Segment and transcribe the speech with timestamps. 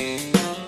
[0.00, 0.59] Música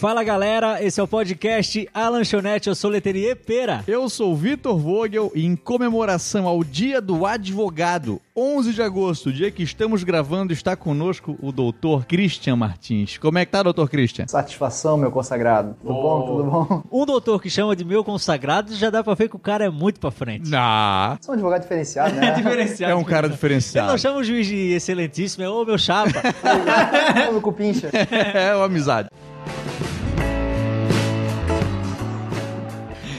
[0.00, 3.84] Fala galera, esse é o podcast A Lanchonete, eu sou Leterier Pera.
[3.86, 9.30] Eu sou o Vitor Vogel e em comemoração ao Dia do Advogado, 11 de agosto,
[9.30, 13.18] dia que estamos gravando, está conosco o doutor Christian Martins.
[13.18, 14.26] Como é que tá, doutor Christian?
[14.26, 15.76] Satisfação, meu consagrado.
[15.82, 16.22] Tudo bom?
[16.22, 16.82] Tudo bom?
[16.90, 19.70] Um doutor que chama de meu consagrado, já dá pra ver que o cara é
[19.70, 20.50] muito pra frente.
[20.54, 22.30] Ah, Sou um advogado diferenciado, né?
[22.40, 22.90] Diferenciado.
[22.90, 23.98] é um cara Ele não diferenciado.
[23.98, 26.22] chama o juiz de excelentíssimo, é ô meu chapa.
[27.36, 27.90] Ô, cupincha.
[27.92, 29.10] é uma amizade.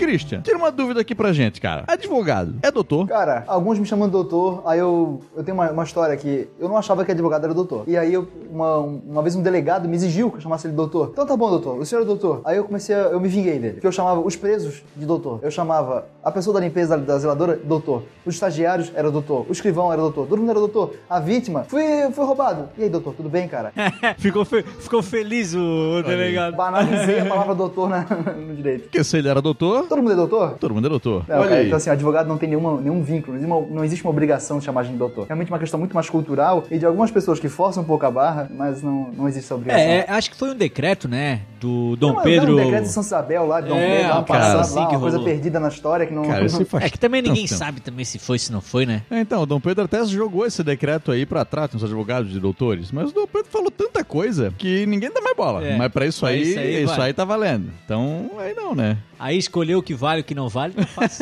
[0.05, 1.83] Christian, tira uma dúvida aqui pra gente, cara.
[1.87, 3.07] Advogado é doutor?
[3.07, 6.67] Cara, alguns me chamam de doutor, aí eu, eu tenho uma, uma história que eu
[6.67, 7.83] não achava que advogado era doutor.
[7.87, 10.77] E aí eu, uma, uma vez um delegado me exigiu que eu chamasse ele de
[10.77, 11.09] doutor.
[11.11, 12.41] Então tá bom, doutor, o senhor é doutor.
[12.43, 13.73] Aí eu comecei a, eu me vinguei dele.
[13.73, 15.39] Porque eu chamava os presos de doutor.
[15.43, 18.03] Eu chamava a pessoa da limpeza da, da zeladora doutor.
[18.25, 19.45] Os estagiários era doutor.
[19.47, 20.27] O escrivão era doutor.
[20.27, 20.95] Todo mundo era doutor.
[21.09, 22.69] A vítima, fui, fui roubado.
[22.77, 23.71] E aí, doutor, tudo bem, cara?
[24.17, 26.55] ficou, fe- ficou feliz o, o delegado.
[26.55, 28.05] Banalizei a palavra doutor na-
[28.35, 28.83] no direito.
[28.83, 30.51] Porque se ele era doutor, Todo mundo é doutor?
[30.57, 31.25] todo mundo é doutor.
[31.27, 31.65] É, Olha cara, aí.
[31.67, 34.09] então assim, o advogado não tem nenhuma, nenhum vínculo, não existe, uma, não existe uma
[34.09, 35.23] obrigação de chamar de doutor.
[35.25, 38.05] É realmente uma questão muito mais cultural e de algumas pessoas que forçam um pouco
[38.05, 39.83] a barra, mas não, não existe essa obrigação.
[39.83, 42.53] É, é, acho que foi um decreto, né, do Dom Não, Pedro...
[42.53, 44.87] Um decreto de São Isabel lá, de Dom É, Pedro, lá cara, passando assim lá,
[44.87, 46.23] que uma coisa perdida na história que não...
[46.23, 47.57] Cara, faz É que também ninguém tempo.
[47.59, 49.03] sabe também se foi, se não foi, né?
[49.11, 52.39] É, Então, o Dom Pedro até jogou esse decreto aí pra trás nos advogados de
[52.39, 55.65] doutores, mas o Dom Pedro falou tanta coisa que ninguém dá mais bola.
[55.65, 57.71] É, mas pra isso aí, isso aí isso aí tá valendo.
[57.85, 58.97] Então, aí não, né?
[59.21, 61.19] Aí escolheu o que vale e o que não vale, não faz.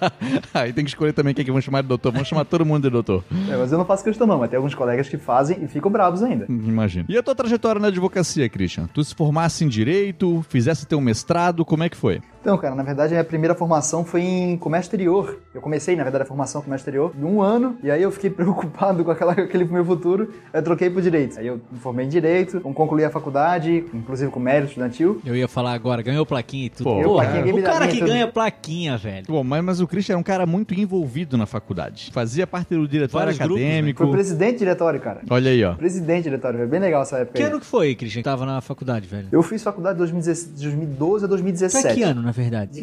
[0.54, 2.10] aí tem que escolher também quem que vão chamar de doutor.
[2.10, 3.22] Vamos chamar todo mundo de doutor.
[3.46, 5.90] É, mas eu não faço questão não, mas tem alguns colegas que fazem e ficam
[5.90, 6.46] bravos ainda.
[6.48, 7.04] Imagina.
[7.10, 8.86] E a tua trajetória na advocacia, Christian?
[8.86, 12.22] Tu se formasse em direito, fizesse teu mestrado, como é que foi?
[12.42, 15.38] Então, cara, na verdade, a minha primeira formação foi em comércio exterior.
[15.54, 18.10] Eu comecei, na verdade, a formação em comércio exterior em um ano, e aí eu
[18.10, 21.38] fiquei preocupado com aquela, aquele meu futuro, aí eu troquei pro direito.
[21.38, 25.20] Aí eu me formei em direito, concluí a faculdade, inclusive com mérito estudantil.
[25.24, 26.84] Eu ia falar agora, ganhou plaquinha e tudo.
[26.84, 28.08] Pô, plaquinha, game o cara minha, que tudo.
[28.08, 29.24] ganha plaquinha, velho.
[29.28, 32.10] Bom, mas, mas o Christian era um cara muito envolvido na faculdade.
[32.12, 33.68] Fazia parte do diretório Vários grupos, né?
[33.68, 34.02] acadêmico.
[34.04, 35.20] Foi presidente diretório, cara.
[35.28, 35.74] Olha aí, ó.
[35.74, 37.48] Presidente diretório, foi bem legal essa época Que aí.
[37.48, 39.28] ano que foi, Christian, que tava na faculdade, velho?
[39.32, 41.94] Eu fiz faculdade de 2016 de 2012 a é 2017.
[41.94, 42.82] que ano, na verdade?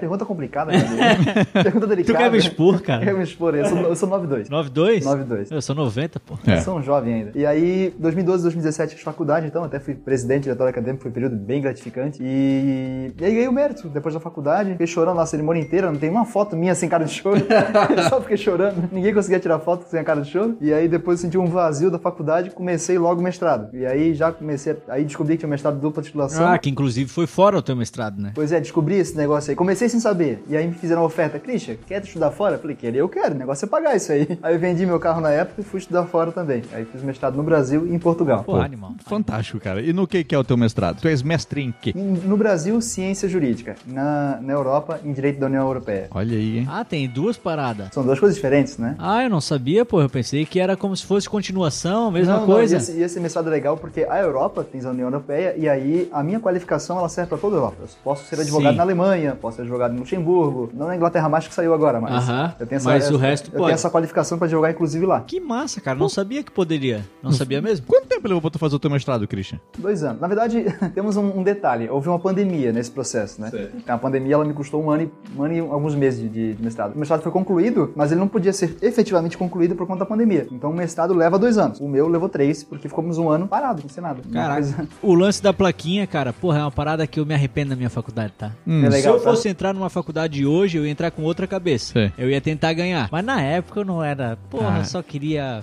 [0.00, 1.44] Pergunta complicada, cara.
[1.64, 2.18] Pergunta delicada.
[2.18, 3.04] Tu quer me expor, cara?
[3.04, 4.48] Quer me expor, eu sou, eu sou 92.
[4.48, 5.04] 92?
[5.04, 5.50] 92.
[5.50, 6.38] Eu sou 90, pô.
[6.46, 6.56] É.
[6.56, 7.32] Eu sou um jovem ainda.
[7.34, 11.36] E aí, 2012, 2017, fiz faculdade, então, até fui presidente, diretor acadêmico, foi um período
[11.36, 12.18] bem gratificante.
[12.22, 14.72] E, e aí ganhei o mérito depois da faculdade.
[14.72, 17.40] Fiquei chorando lá a cerimônia inteira, não tem uma foto minha sem cara de choro.
[18.08, 18.88] Só fiquei chorando.
[18.92, 20.56] Ninguém conseguia tirar foto sem a cara de choro.
[20.60, 23.68] E aí depois senti um vazio da faculdade comecei logo o mestrado.
[23.74, 26.46] E aí já comecei, a- aí descobri que tinha mestrado de dupla titulação.
[26.48, 28.32] Ah, que inclusive foi fora o teu mestrado, né?
[28.34, 29.56] Pois é, descobri esse negócio aí.
[29.56, 30.42] Comecei sem saber.
[30.48, 31.38] E aí me fizeram uma oferta.
[31.38, 32.56] Christian, quer estudar fora?
[32.56, 33.34] Eu falei, querer eu quero.
[33.34, 34.38] O negócio é pagar isso aí.
[34.42, 36.62] Aí eu vendi meu carro na época e fui estudar fora também.
[36.72, 38.44] Aí fiz mestrado no Brasil e em Portugal.
[38.44, 38.94] Pô, animal.
[39.06, 39.80] Fantástico, cara.
[39.82, 41.00] E no que, que é o teu mestrado?
[41.00, 41.92] Tu és mestre em quê?
[41.94, 43.74] No Brasil, ciência jurídica.
[43.90, 46.08] Na, na Europa, em direito da União Europeia.
[46.12, 46.68] Olha aí, hein?
[46.70, 47.88] Ah, tem duas paradas.
[47.92, 48.94] São duas coisas diferentes, né?
[48.98, 50.00] Ah, eu não sabia, pô.
[50.00, 52.74] Eu pensei que era como se fosse continuação, mesma Não, não, coisa.
[52.76, 55.68] e esse, e esse mestrado é legal porque a Europa tem a União Europeia e
[55.68, 57.76] aí a minha qualificação ela serve para toda a Europa.
[57.80, 58.76] Eu posso ser advogado Sim.
[58.76, 62.28] na Alemanha, posso ser advogado no Luxemburgo, não na Inglaterra mais que saiu agora, mas
[62.28, 63.64] Aham, eu tenho mas o resto eu pode.
[63.64, 65.20] tenho essa qualificação para advogar inclusive lá.
[65.22, 65.98] Que massa, cara.
[65.98, 67.04] Não sabia que poderia.
[67.22, 67.86] Não sabia mesmo?
[67.86, 69.58] Quanto tempo levou pra tu fazer o teu mestrado, Christian?
[69.78, 70.20] Dois anos.
[70.20, 70.64] Na verdade,
[70.94, 71.88] temos um, um detalhe.
[71.88, 73.50] Houve uma pandemia nesse processo, né?
[73.86, 76.62] A pandemia ela me custou um ano e, um ano e alguns meses de, de-
[76.62, 76.94] mestrado.
[76.94, 80.46] O mestrado foi concluído, mas ele não podia ser efetivamente concluído por conta da pandemia.
[80.50, 81.80] Então o mestrado leva dois anos.
[81.80, 84.20] O meu levou três, porque ficamos um ano parado, sem nada.
[84.32, 84.88] Caraca.
[85.02, 87.90] O lance da plaquinha, cara, porra, é uma parada que eu me arrependo na minha
[87.90, 88.52] faculdade, tá?
[88.66, 89.30] Hum, É legal, Se eu tá?
[89.30, 91.92] fosse entrar numa faculdade hoje, eu ia entrar com outra cabeça.
[91.92, 92.12] Sim.
[92.18, 93.08] Eu ia tentar ganhar.
[93.10, 94.36] Mas na época eu não era.
[94.50, 94.78] Porra, Ah.
[94.78, 95.62] eu só queria.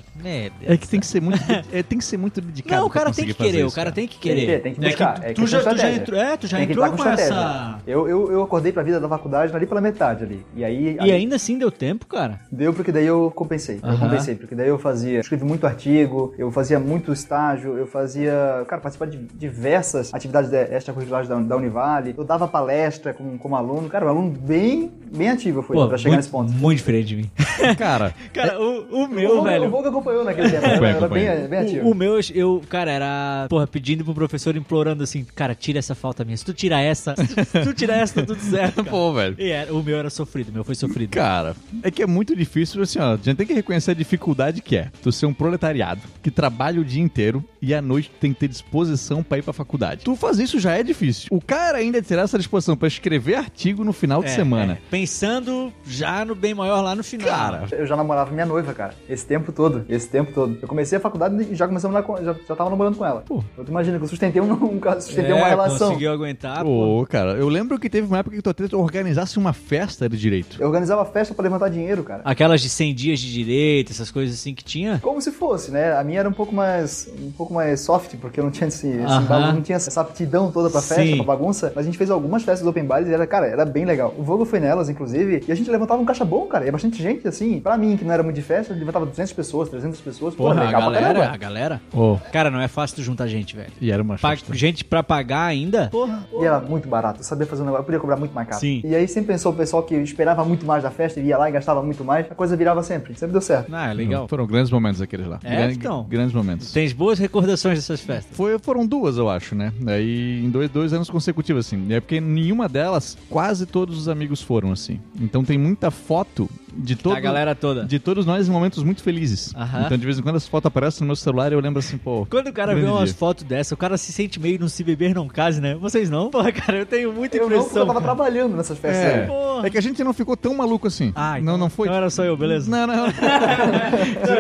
[0.64, 1.40] É que tem que ser muito,
[1.72, 2.82] é, tem que ser muito dedicado.
[2.82, 4.42] Não, o pra cara tem que querer, fazer o isso, cara tem que Tem que
[4.42, 4.58] querer.
[4.58, 5.20] ter, tem que É buscar.
[5.24, 7.24] É tu, já, tu já entrou, é, tu já Tem entrou com, estratégia.
[7.34, 7.80] essa.
[7.88, 10.46] Eu, eu, eu acordei pra vida da faculdade ali pela metade ali.
[10.54, 10.96] E aí.
[10.96, 12.42] E ali- ainda assim deu tempo, cara.
[12.52, 13.80] Deu porque daí eu compensei.
[13.82, 14.00] Eu Aham.
[14.00, 18.82] compensei, porque daí eu fazia, escrevi muito artigo, eu fazia muito estágio, eu fazia, cara,
[18.82, 23.88] participar de diversas atividades de- extracurriculares da, da Univale, eu dava palestra como, como aluno,
[23.88, 26.52] cara, um aluno bem, bem ativo eu fui Pô, pra chegar muito, nesse ponto.
[26.52, 27.32] muito diferente de mim.
[27.78, 29.70] Cara, Cara, o, o O meu, Volga- O velho.
[29.70, 31.48] Volga acompanhou naquele tempo, Acompanha, era bem, acompanha.
[31.48, 31.88] bem ativo.
[31.88, 35.96] O, o meu, eu, cara, era, porra, pedindo pro professor, implorando assim, cara, tira essa
[35.96, 36.36] falta minha.
[36.38, 38.76] Se tu tirar essa, se tu tirar essa, tá tudo certo.
[38.84, 38.90] cara.
[38.90, 39.36] pô, velho.
[39.40, 41.10] E era- o meu era sofrido, o meu foi sofrido.
[41.12, 43.14] Cara, é que é muito difícil, assim, ó.
[43.14, 46.80] A gente tem que reconhecer a dificuldade que é tu ser um proletariado que trabalha
[46.82, 50.02] o dia inteiro e à noite tem que ter disposição pra ir pra faculdade.
[50.04, 51.28] Tu fazer isso já é difícil.
[51.32, 54.74] O cara ainda terá essa disposição pra escrever artigo no final de É, semana.
[54.74, 54.78] é.
[55.02, 57.28] Pensando já no bem maior lá no final.
[57.28, 58.96] Cara, Eu já namorava minha noiva, cara.
[59.08, 59.86] Esse tempo todo.
[59.88, 60.58] Esse tempo todo.
[60.60, 63.06] Eu comecei a faculdade e já comecei a namorar com, já, já tava namorando com
[63.06, 63.22] ela.
[63.22, 63.44] Pô.
[63.56, 65.90] Eu imagina que eu sustentei, um, um, sustentei é, uma relação.
[65.90, 67.00] conseguiu aguentar, pô.
[67.00, 70.18] Pô, cara, eu lembro que teve uma época que tu até organizasse uma festa de
[70.18, 70.58] direito.
[70.60, 72.22] Eu organizava festa pra levantar dinheiro, cara.
[72.26, 75.00] Aquelas de 100 dias de direito, essas coisas assim que tinha.
[75.00, 75.96] Como se fosse, né?
[75.96, 78.88] A minha era um pouco mais um pouco mais soft, porque eu não tinha esse,
[78.88, 81.18] esse não tinha essa aptidão toda pra festa, Sim.
[81.18, 81.72] pra bagunça.
[81.76, 84.14] Mas a gente fez algumas festas open bars e era, cara, era bem legal.
[84.18, 86.68] O Vogo foi nelas, inclusive, e a gente levantava um caixa bom, cara.
[86.68, 87.60] E bastante gente, assim.
[87.60, 90.34] Pra mim, que não era muito de festa, levantava 200 pessoas, 300 pessoas.
[90.36, 91.82] Pô, Porra, a pra galera, a galera.
[91.94, 93.72] Ô, Cara, não é fácil tu juntar gente, velho.
[93.82, 94.54] e era uma Pa- festa.
[94.54, 95.90] gente pra pagar ainda?
[95.90, 96.26] Porra.
[96.40, 97.20] E era muito barato.
[97.20, 98.60] Eu sabia fazer um negócio, eu podia cobrar muito mais caro.
[98.60, 98.82] Sim.
[98.84, 101.52] E aí sempre pensou o pessoal que esperava muito mais da festa, ia lá e
[101.52, 103.14] gastava muito mais, a coisa virava sempre.
[103.18, 103.74] Sempre deu certo.
[103.74, 104.28] Ah, é legal.
[104.28, 105.40] Foram grandes momentos aqueles lá.
[105.44, 106.06] É, então.
[106.10, 106.72] Grandes momentos.
[106.72, 108.36] Tens boas recordações dessas festas.
[108.36, 109.72] Foi, foram duas, eu acho, né?
[109.88, 111.86] Aí em dois, dois anos consecutivos, assim.
[111.90, 115.00] E é porque nenhuma delas, quase todos os amigos foram, assim.
[115.20, 117.86] Então tem muita foto de todo, A galera toda.
[117.86, 119.52] de todos nós em momentos muito felizes.
[119.56, 119.84] Aham.
[119.86, 121.98] Então de vez em quando as fotos aparecem no meu celular e eu lembro assim,
[121.98, 122.26] pô.
[122.30, 125.16] Quando o cara vê umas fotos dessa, o cara se sente meio não se beber,
[125.16, 125.74] não case, né?
[125.76, 126.30] Vocês não?
[126.30, 127.82] Porra, cara, eu tenho muita Eu não, impressão.
[127.82, 129.04] eu tava trabalhando nessas festas.
[129.04, 129.22] É.
[129.22, 129.28] aí.
[129.28, 129.68] Porra.
[129.68, 131.12] É que a gente não ficou tão maluco assim.
[131.16, 131.88] Ah, não, não foi.
[131.88, 132.70] Não era só eu, beleza?
[132.70, 133.08] Não, não.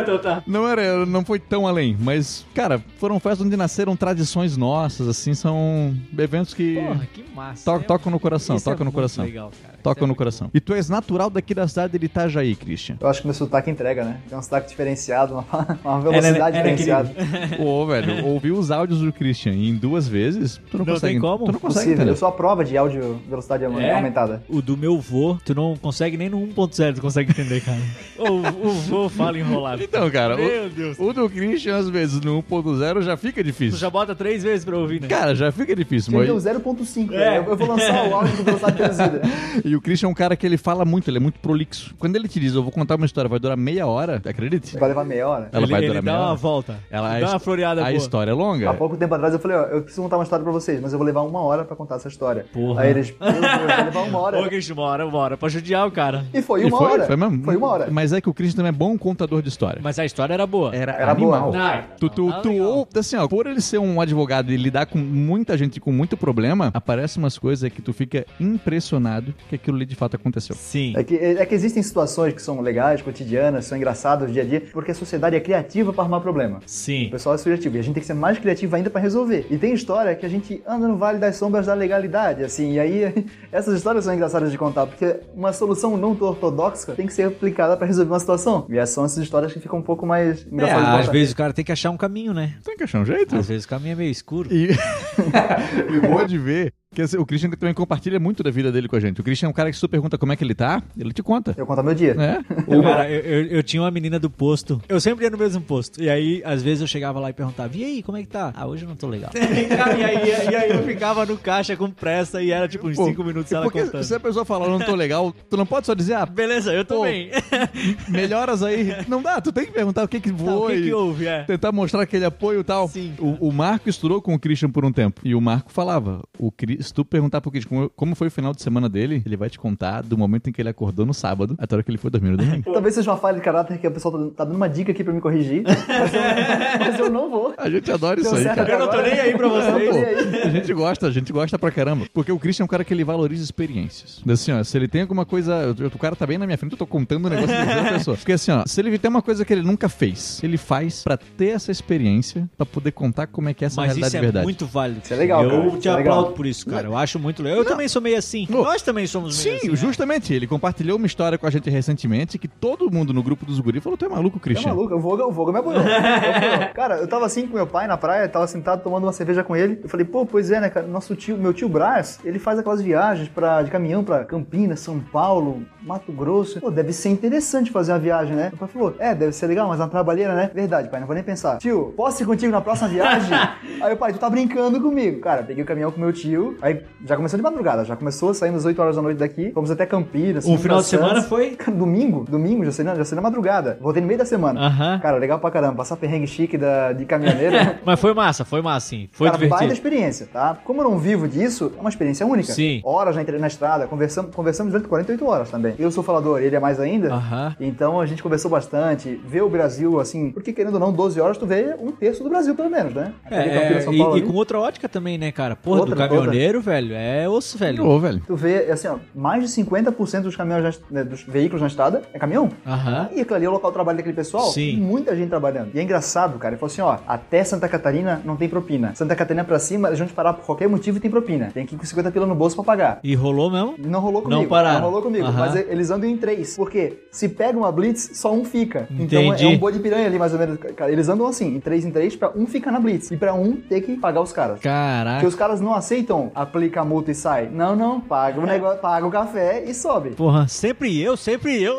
[0.01, 0.43] então tá.
[0.45, 5.33] Não era, não foi tão além, mas, cara, foram festas onde nasceram tradições nossas, assim,
[5.33, 7.63] são eventos que Porra, que massa.
[7.71, 9.23] to- É- tocam no coração, isso é tocam no muito coração.
[9.25, 9.76] legal, cara.
[9.83, 10.49] Tocam é no coração.
[10.53, 12.97] E tu és natural daqui da cidade de Itajaí, Christian.
[12.99, 14.19] Eu acho que meu sotaque entrega, né?
[14.29, 15.45] Tem um sotaque diferenciado, uma,
[15.83, 17.11] uma É, velocidade né, né, diferenciada.
[17.63, 21.13] Ô, velho, ouvi os áudios do Christian em duas vezes, tu não, Não consegue.
[21.13, 21.45] tem como?
[21.45, 21.93] Tu não consegue Possível.
[21.95, 22.11] entender.
[22.11, 23.93] Eu sou a prova de áudio velocidade É?
[23.95, 24.43] aumentada.
[24.49, 27.77] O do meu vô, tu não consegue nem no 1.0, tu consegue entender, cara.
[28.19, 29.81] o, o vô fala enrolado.
[29.83, 30.97] Então, cara, Meu o, Deus.
[30.99, 33.77] o do Christian, às vezes, no 1.0 já fica Tu difícil.
[33.79, 35.07] já bota três vezes pra ouvir, né?
[35.07, 36.13] Cara, já fica difícil.
[36.13, 36.27] Mas...
[36.27, 37.17] 0.5, É.
[37.17, 37.37] né?
[37.37, 39.21] Eu, eu vou lançar o áudio com velocidade reduzida.
[39.67, 41.93] E o Christian é um cara que ele fala muito, ele é muito prolixo.
[41.99, 44.77] Quando ele te diz, eu vou contar uma história, vai durar meia hora, acredite?
[44.77, 45.49] Vai levar meia hora.
[45.51, 46.35] Ela ele, vai ele durar dá meia uma hora.
[46.37, 46.77] volta.
[46.89, 47.97] Ela, dá uma floreada a boa.
[47.97, 48.69] história é longa.
[48.69, 50.91] Há pouco tempo atrás eu falei, ó, eu preciso contar uma história pra vocês, mas
[50.93, 52.45] eu vou levar uma hora pra contar essa história.
[52.53, 52.81] Porra.
[52.83, 54.39] Aí eles, vai levar uma hora.
[54.41, 55.37] Ô, Cristian, uma hora, uma hora.
[55.37, 56.25] Pra judiar o cara.
[56.33, 57.05] E foi E uma foi, hora.
[57.05, 57.43] foi mesmo?
[57.43, 57.87] Foi uma hora.
[57.91, 59.79] Mas é que o Christian também é bom contador de história.
[59.83, 60.73] Mas a história era boa.
[60.75, 61.51] Era, Era animal.
[61.51, 61.63] boa.
[61.67, 64.85] Ah, Tu, tu, tá tu ou, assim, ó, por ele ser um advogado e lidar
[64.85, 69.77] com muita gente com muito problema, aparecem umas coisas que tu fica impressionado que aquilo
[69.77, 70.55] ali de fato aconteceu.
[70.55, 70.93] Sim.
[70.95, 74.61] É que, é que existem situações que são legais, cotidianas, são engraçadas dia a dia,
[74.71, 76.59] porque a sociedade é criativa pra arrumar problema.
[76.59, 77.09] O Sim.
[77.11, 79.45] pessoal é criativo e a gente tem que ser mais criativo ainda pra resolver.
[79.49, 82.79] E tem história que a gente anda no vale das sombras da legalidade, assim, e
[82.79, 87.23] aí essas histórias são engraçadas de contar, porque uma solução não ortodoxa tem que ser
[87.23, 88.65] aplicada pra resolver uma situação.
[88.69, 91.35] E são essas histórias que ficam um pouco mais É, engraçadas de às vezes o
[91.35, 92.55] cara tem que achar um caminho, né?
[92.63, 93.35] Tem que achar um jeito.
[93.35, 94.53] Às vezes o caminho é meio escuro.
[94.53, 94.69] E,
[95.91, 96.73] e boa de ver
[97.19, 99.19] o Christian também compartilha muito da vida dele com a gente.
[99.19, 101.11] O Christian é um cara que se tu pergunta como é que ele tá, ele
[101.11, 101.53] te conta.
[101.57, 102.15] Eu contar meu dia.
[102.17, 102.39] É?
[102.65, 104.81] Ô, cara, eu, eu, eu tinha uma menina do posto.
[104.87, 106.01] Eu sempre ia no mesmo posto.
[106.01, 108.53] E aí, às vezes, eu chegava lá e perguntava: E aí, como é que tá?
[108.55, 109.29] Ah, hoje eu não tô legal.
[109.35, 113.05] e, aí, e aí eu ficava no caixa com pressa e era tipo uns Pô,
[113.05, 114.03] 5 minutos ela porque contando.
[114.03, 116.73] se a pessoa falar, eu não tô legal, tu não pode só dizer, ah, Beleza,
[116.73, 117.29] eu tô Pô, bem.
[118.09, 118.95] melhoras aí.
[119.07, 121.27] Não dá, tu tem que perguntar o que que Tá, voa o que, que houve?
[121.27, 121.43] É.
[121.43, 122.87] tentar mostrar aquele apoio e tal.
[122.87, 123.13] Sim.
[123.19, 125.21] O, o Marco estudou com o Christian por um tempo.
[125.23, 128.53] E o Marco falava: o, Se tu perguntar pro Christian como, como foi o final
[128.53, 131.55] de semana dele, ele vai te contar do momento em que ele acordou no sábado
[131.57, 132.63] até a hora que ele foi dormir no domingo.
[132.71, 135.03] Talvez seja uma falha de caráter que o pessoal tá, tá dando uma dica aqui
[135.03, 136.21] pra me corrigir, mas eu,
[136.79, 137.53] mas eu não vou.
[137.57, 138.71] A gente adora isso aí, cara.
[138.73, 139.95] Eu não tô nem aí pra vocês.
[139.95, 140.41] aí.
[140.47, 142.05] A gente gosta, a gente gosta pra caramba.
[142.13, 144.21] Porque o Christian é um cara que ele valoriza experiências.
[144.27, 145.75] Assim, ó, se ele tem alguma coisa.
[145.93, 148.15] O cara tá bem na minha frente, eu tô contando o negócio da pessoa.
[148.17, 151.17] Porque assim, ó, se ele tem uma coisa que ele nunca fez, ele faz pra
[151.17, 154.19] ter essa experiência, pra poder contar como é que é essa Mas realidade isso é
[154.19, 154.43] de verdade.
[154.45, 155.01] muito válido.
[155.03, 155.69] Isso é legal, Eu cara.
[155.71, 156.13] te Isso é legal.
[156.19, 156.87] aplaudo por isso, cara.
[156.87, 157.59] Eu acho muito legal.
[157.59, 158.47] Eu também sou meio assim.
[158.49, 158.63] Não.
[158.63, 159.75] Nós também somos meio Sim, assim.
[159.75, 160.33] justamente.
[160.33, 163.79] Ele compartilhou uma história com a gente recentemente que todo mundo no grupo dos guri
[163.79, 164.69] falou: Tu é maluco, Tá Christian?
[164.69, 165.81] maluco, o Voga, o Voga me apoiou.
[166.73, 169.55] Cara, eu tava assim com meu pai na praia, tava sentado tomando uma cerveja com
[169.55, 169.79] ele.
[169.83, 170.87] Eu falei, pô, pois é, né, cara?
[170.87, 174.99] Nosso tio, meu tio Brás, ele faz aquelas viagens pra, de caminhão pra Campinas, São
[174.99, 176.59] Paulo, Mato Grosso.
[176.59, 178.49] Pô, deve ser interessante fazer uma viagem, né?
[178.49, 180.51] Meu pai falou, é, deve ser legal, mas uma trabalheira, né?
[180.53, 181.57] Verdade, pai, não vou nem pensar.
[181.57, 183.29] Tio, posso ir contigo na próxima viagem?
[183.81, 185.19] aí o pai, tu tá brincando comigo.
[185.21, 188.59] Cara, peguei o caminhão com meu tio, aí já começou de madrugada, já começou, saímos
[188.59, 190.45] às 8 horas da noite daqui, fomos até Campinas.
[190.45, 191.51] Um fomos final de semana foi.
[191.51, 193.77] Cara, domingo, domingo, já sei, na, já sei na madrugada.
[193.81, 194.59] Voltei no meio da semana.
[194.67, 194.99] Aham.
[194.99, 195.75] Cara, legal pra caramba.
[195.75, 197.55] Passar perrengue chique da, de caminhoneiro.
[197.85, 199.09] Mas foi massa, foi massa, sim.
[199.11, 199.73] Foi Cara, baita divertido.
[199.73, 200.57] experiência, tá?
[200.63, 202.51] Como eu não vivo disso, é uma experiência única.
[202.53, 202.81] Sim.
[202.83, 205.75] Horas na, na estrada, conversamos, conversamos durante 48 horas também.
[205.77, 207.13] Eu sou falador, ele é mais ainda.
[207.13, 207.55] Aham.
[207.59, 209.19] Então a gente conversou bastante.
[209.25, 212.29] Ver o Brasil, assim, porque querendo ou não, 12 horas tu vê um terço do
[212.29, 213.13] Brasil, pelo menos, né?
[213.29, 214.21] É, e, Paulo e ali.
[214.21, 215.55] com outra ótica também, né, cara?
[215.55, 217.85] Porra, Outra, do caminhoneiro, caminhoneiro, velho, é osso, velho.
[217.85, 218.21] Ô, velho.
[218.25, 222.01] Tu vê, assim, ó, mais de 50% dos caminhões, na né, dos veículos na estrada
[222.13, 222.49] é caminhão.
[222.65, 223.09] Aham.
[223.13, 224.45] E aquilo ali é o local de trabalho daquele pessoal.
[224.47, 224.75] Sim.
[224.75, 225.71] Tem muita gente trabalhando.
[225.73, 226.53] E é engraçado, cara.
[226.53, 228.93] Ele falou assim, ó, até Santa Catarina não tem propina.
[228.95, 231.49] Santa Catarina pra cima, eles vão te parar por qualquer motivo e tem propina.
[231.53, 232.99] Tem que ir com 50 pila no bolso pra pagar.
[233.03, 233.75] E rolou mesmo?
[233.77, 234.41] Não rolou comigo.
[234.41, 234.81] Não pararam.
[234.81, 235.25] rolou comigo.
[235.25, 235.39] Aham.
[235.39, 236.55] Mas eles andam em três.
[236.55, 238.87] Porque se pega uma blitz, só um fica.
[238.91, 239.45] Então Entendi.
[239.45, 240.57] é um boi de piranha ali, mais ou menos.
[240.75, 243.11] Cara, eles andam assim, em três em três, pra um ficar na blitz.
[243.11, 244.55] E pra um ter que pagar os caras.
[244.55, 245.27] Porque Caraca.
[245.27, 247.49] os caras não aceitam aplicar multa e sai.
[247.51, 247.99] Não, não.
[247.99, 250.11] Paga o negócio, paga o café e sobe.
[250.11, 251.77] Porra, sempre eu, sempre eu.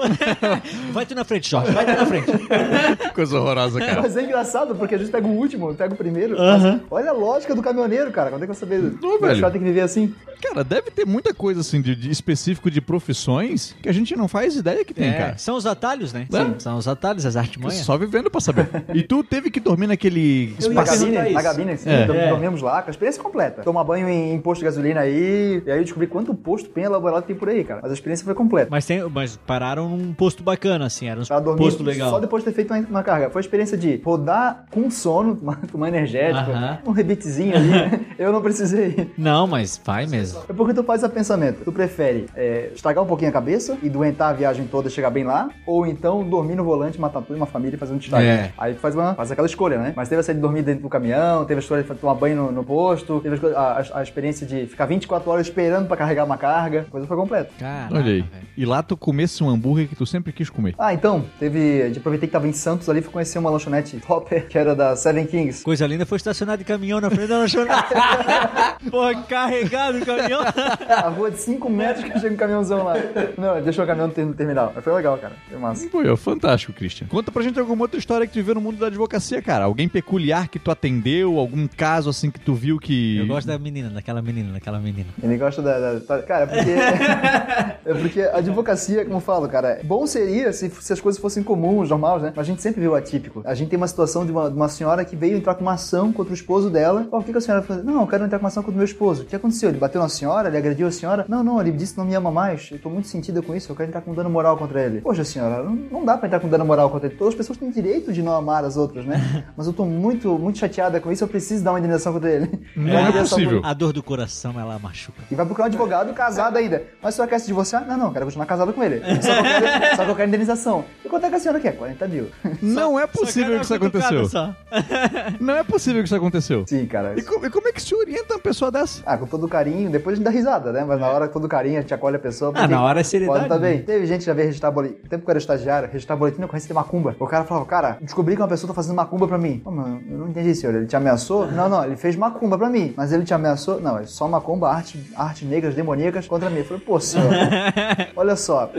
[0.93, 2.27] vai tu na frente, Jorge, vai tu na frente.
[3.15, 4.03] Coisa horrorosa, cara.
[4.03, 6.37] Mas é engraçado, porque a gente pega o último, pega o primeiro.
[6.41, 6.81] Aham.
[6.83, 8.31] Mas olha a lógica do caminhoneiro, cara.
[8.31, 8.79] Quando é que eu saber?
[9.01, 9.41] Não, o velho.
[9.41, 10.15] cara tem que viver assim.
[10.43, 14.29] Cara, deve ter muita coisa assim de, de específico de profissões que a gente não
[14.29, 15.39] faz ideia que tem, É, cara.
[15.39, 16.27] são os atalhos, né?
[16.33, 16.37] É.
[16.45, 17.79] Sim, São os atalhos, as artimanhas.
[17.85, 18.69] Só vivendo pra saber.
[18.95, 20.93] E tu teve que dormir naquele Na espaço.
[21.01, 21.33] cabine, isso.
[21.33, 22.05] na cabine, sim, É.
[22.07, 22.29] dor- É.
[22.31, 23.63] dormimos lá, com a experiência completa.
[23.63, 26.85] Tomar banho em, em posto de gasolina aí, e aí eu descobri quanto posto bem
[26.85, 27.81] elaborado tem por aí, cara.
[27.83, 28.69] Mas a experiência foi completa.
[28.71, 32.09] Mas, tem, mas pararam num posto bacana, assim, era um Pra dormir posto legal.
[32.11, 33.29] só depois de ter feito uma, uma carga.
[33.29, 36.79] Foi a experiência de rodar com sono, tomar, tomar energético, Aham.
[36.87, 38.07] um rebitezinho ali.
[38.19, 39.11] eu não precisei.
[39.19, 40.41] Não, mas vai mesmo.
[40.49, 41.63] É porque tu faz a pensamento.
[41.65, 45.11] Tu prefere é, estragar um pouquinho a cabeça e doentar a viagem toda e chegar
[45.11, 48.25] bem lá, ou então dormir no volante, matar tudo uma família e fazer um destaque.
[48.27, 48.51] É.
[48.57, 49.93] Aí tu faz, uma, faz aquela escolha, né?
[49.95, 52.53] Mas teve essa de dormir dentro do caminhão, teve a escolha de tomar banho no,
[52.53, 54.03] no posto, teve a, a- a- a
[54.39, 56.83] experiência de ficar 24 horas esperando pra carregar uma carga.
[56.83, 57.51] A coisa foi completa.
[57.59, 58.25] Caraca, Olha aí.
[58.57, 60.75] E lá tu comesse um hambúrguer que tu sempre quis comer.
[60.79, 61.87] Ah, então, teve.
[61.89, 64.97] Gente aproveitei que tava em Santos ali, fui conhecer uma lanchonete top, que era da
[64.97, 65.65] Seven Kings.
[65.65, 67.95] Coisa linda foi estacionar de caminhão na frente da lanchonete.
[68.91, 70.41] Porra, carregado o caminhão.
[70.89, 72.95] A rua de 5 metros que chega um caminhãozão lá.
[73.37, 74.73] Não, deixou o caminhão no terminal.
[74.75, 75.35] Mas foi legal, cara.
[75.49, 75.89] Foi massa.
[75.89, 77.07] Pô, é fantástico, Christian.
[77.07, 79.65] Conta pra gente alguma outra história que tu viveu no mundo da advocacia, cara.
[79.65, 83.19] Alguém peculiar que tu atendeu, algum caso assim que tu viu que.
[83.19, 85.09] Eu gosto da menina, daquela menina, daquela menina.
[85.23, 85.95] Ele gosta da.
[85.99, 86.71] da- cara, é porque.
[87.91, 91.43] é porque a advocacia, como eu falo, cara, bom seria se, se as coisas fossem
[91.43, 92.33] comuns, normais, né?
[92.35, 93.43] Mas a gente sempre vê o atípico.
[93.45, 95.75] A gente tem uma situação de uma, de uma senhora que veio entrar com uma
[95.75, 97.07] ação contra o esposo dela.
[97.11, 97.85] Ó, o que, que a senhora fez?
[97.85, 99.23] Não, eu quero entrar com uma ação contra o meu esposo.
[99.23, 99.69] O que aconteceu?
[99.71, 100.49] Ele bateu na senhora?
[100.49, 101.25] Ele agrediu a senhora?
[101.29, 102.69] Não, não, ele disse que não me ama mais.
[102.71, 105.01] Eu tô muito sentida com isso, eu quero entrar com dano moral contra ele.
[105.01, 107.17] Poxa, senhora, não, não dá pra entrar com dano moral contra ele.
[107.17, 109.45] Todas as pessoas têm direito de não amar as outras, né?
[109.57, 112.51] Mas eu tô muito, muito chateada com isso, eu preciso dar uma indenização contra ele.
[112.77, 113.61] Não é indenização possível.
[113.65, 114.18] A dor do coração,
[114.59, 115.23] ela machuca.
[115.31, 116.83] e vai procurar um advogado casado ainda.
[117.03, 117.87] Mas a senhora quer se divorciar?
[117.87, 119.01] Não, não, quero continuar casada com ele.
[119.23, 120.85] Só que eu quero, só que eu quero indenização.
[121.05, 121.73] E quanto é que a senhora quer?
[121.77, 122.29] 40 mil.
[122.63, 124.27] Não é possível que isso aconteceu.
[124.29, 124.55] só.
[125.41, 126.65] Não é possível que isso aconteceu.
[126.67, 127.15] Sim, cara.
[127.17, 129.03] E, co- e como é que se orienta uma pessoa dessa?
[129.07, 130.85] Ah, com todo carinho, depois a gente dá risada, né?
[130.87, 132.53] Mas na hora, com todo carinho, a gente acolhe a pessoa.
[132.55, 133.79] Ah, na hora é seriedade, Pode tá bem.
[133.79, 133.83] né?
[133.85, 134.99] Teve gente que já veio registrar boletim.
[135.03, 137.15] No tempo que eu era estagiário, registrar boletim ocorrência de macumba.
[137.19, 139.61] O cara falava, cara, descobri que uma pessoa tá fazendo macumba pra mim.
[139.65, 140.75] Pô, mano, eu não entendi, senhor.
[140.75, 141.51] Ele te ameaçou?
[141.51, 142.93] Não, não, ele fez macumba pra mim.
[142.97, 143.81] Mas ele te ameaçou?
[143.81, 146.59] Não, é só macumba, arte, arte negras, demoníacas contra mim.
[146.59, 147.29] Eu falei, pô, senhor,
[148.17, 148.71] olha só.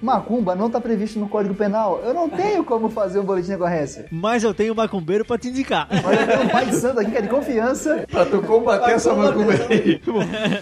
[0.00, 2.00] Macumba não tá previsto no Código Penal.
[2.04, 4.06] Eu não tenho como fazer um boletim de ocorrência.
[4.10, 5.88] Mas eu tenho um macumbeiro pra te indicar.
[6.04, 8.04] Olha, tem um pai de santo aqui que é de confiança.
[8.10, 10.00] Pra tu combater essa macumba aí.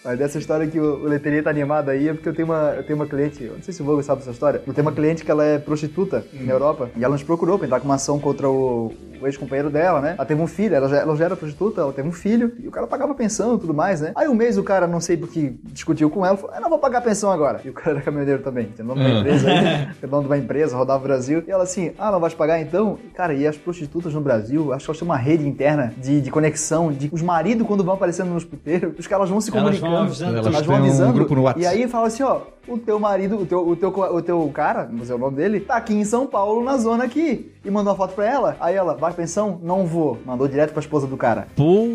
[0.04, 2.74] Mas dessa história que o, o Leteria tá animado aí é porque eu tenho uma,
[2.76, 4.86] eu tenho uma cliente, eu não sei se o Vogo sabe dessa história, eu tenho
[4.86, 7.86] uma cliente que ela é prostituta na Europa e ela nos procurou pra entrar com
[7.86, 10.14] uma ação contra o, o ex-companheiro dela, né?
[10.16, 12.68] Ela teve um filho, ela já, ela já era prostituta, ela teve um filho e
[12.68, 14.12] o cara pagava pensão e tudo mais, né?
[14.14, 16.78] Aí um mês o cara, não sei porque discutiu com ela, falou, eu não vou
[16.78, 17.60] pagar pensão agora.
[17.64, 19.20] E o cara era caminhoneiro também, tem nome de uma Ah.
[19.20, 21.42] empresa aí, tem nome de uma empresa, rodava o Brasil.
[21.46, 22.98] E ela assim, ah, não vais pagar então?
[23.14, 26.30] Cara, e as prostitutas no Brasil, acho que elas têm uma rede interna de, de
[26.30, 29.72] conexão, de os maridos quando vão aparecendo nos puteiros, os caras vão se Elas vão
[29.90, 30.04] comunicando.
[30.04, 30.32] avisando.
[30.36, 31.12] Elas Elas vão têm um avisando.
[31.12, 31.64] grupo no WhatsApp.
[31.64, 34.88] E aí fala assim, ó, o teu marido, o teu, o teu, o teu cara,
[34.90, 37.52] não sei o nome dele, tá aqui em São Paulo, na zona aqui.
[37.64, 38.56] E mandou uma foto pra ela.
[38.60, 39.58] Aí ela, vai pensão?
[39.62, 40.18] Não vou.
[40.24, 41.48] Mandou direto pra esposa do cara.
[41.56, 41.88] Pô,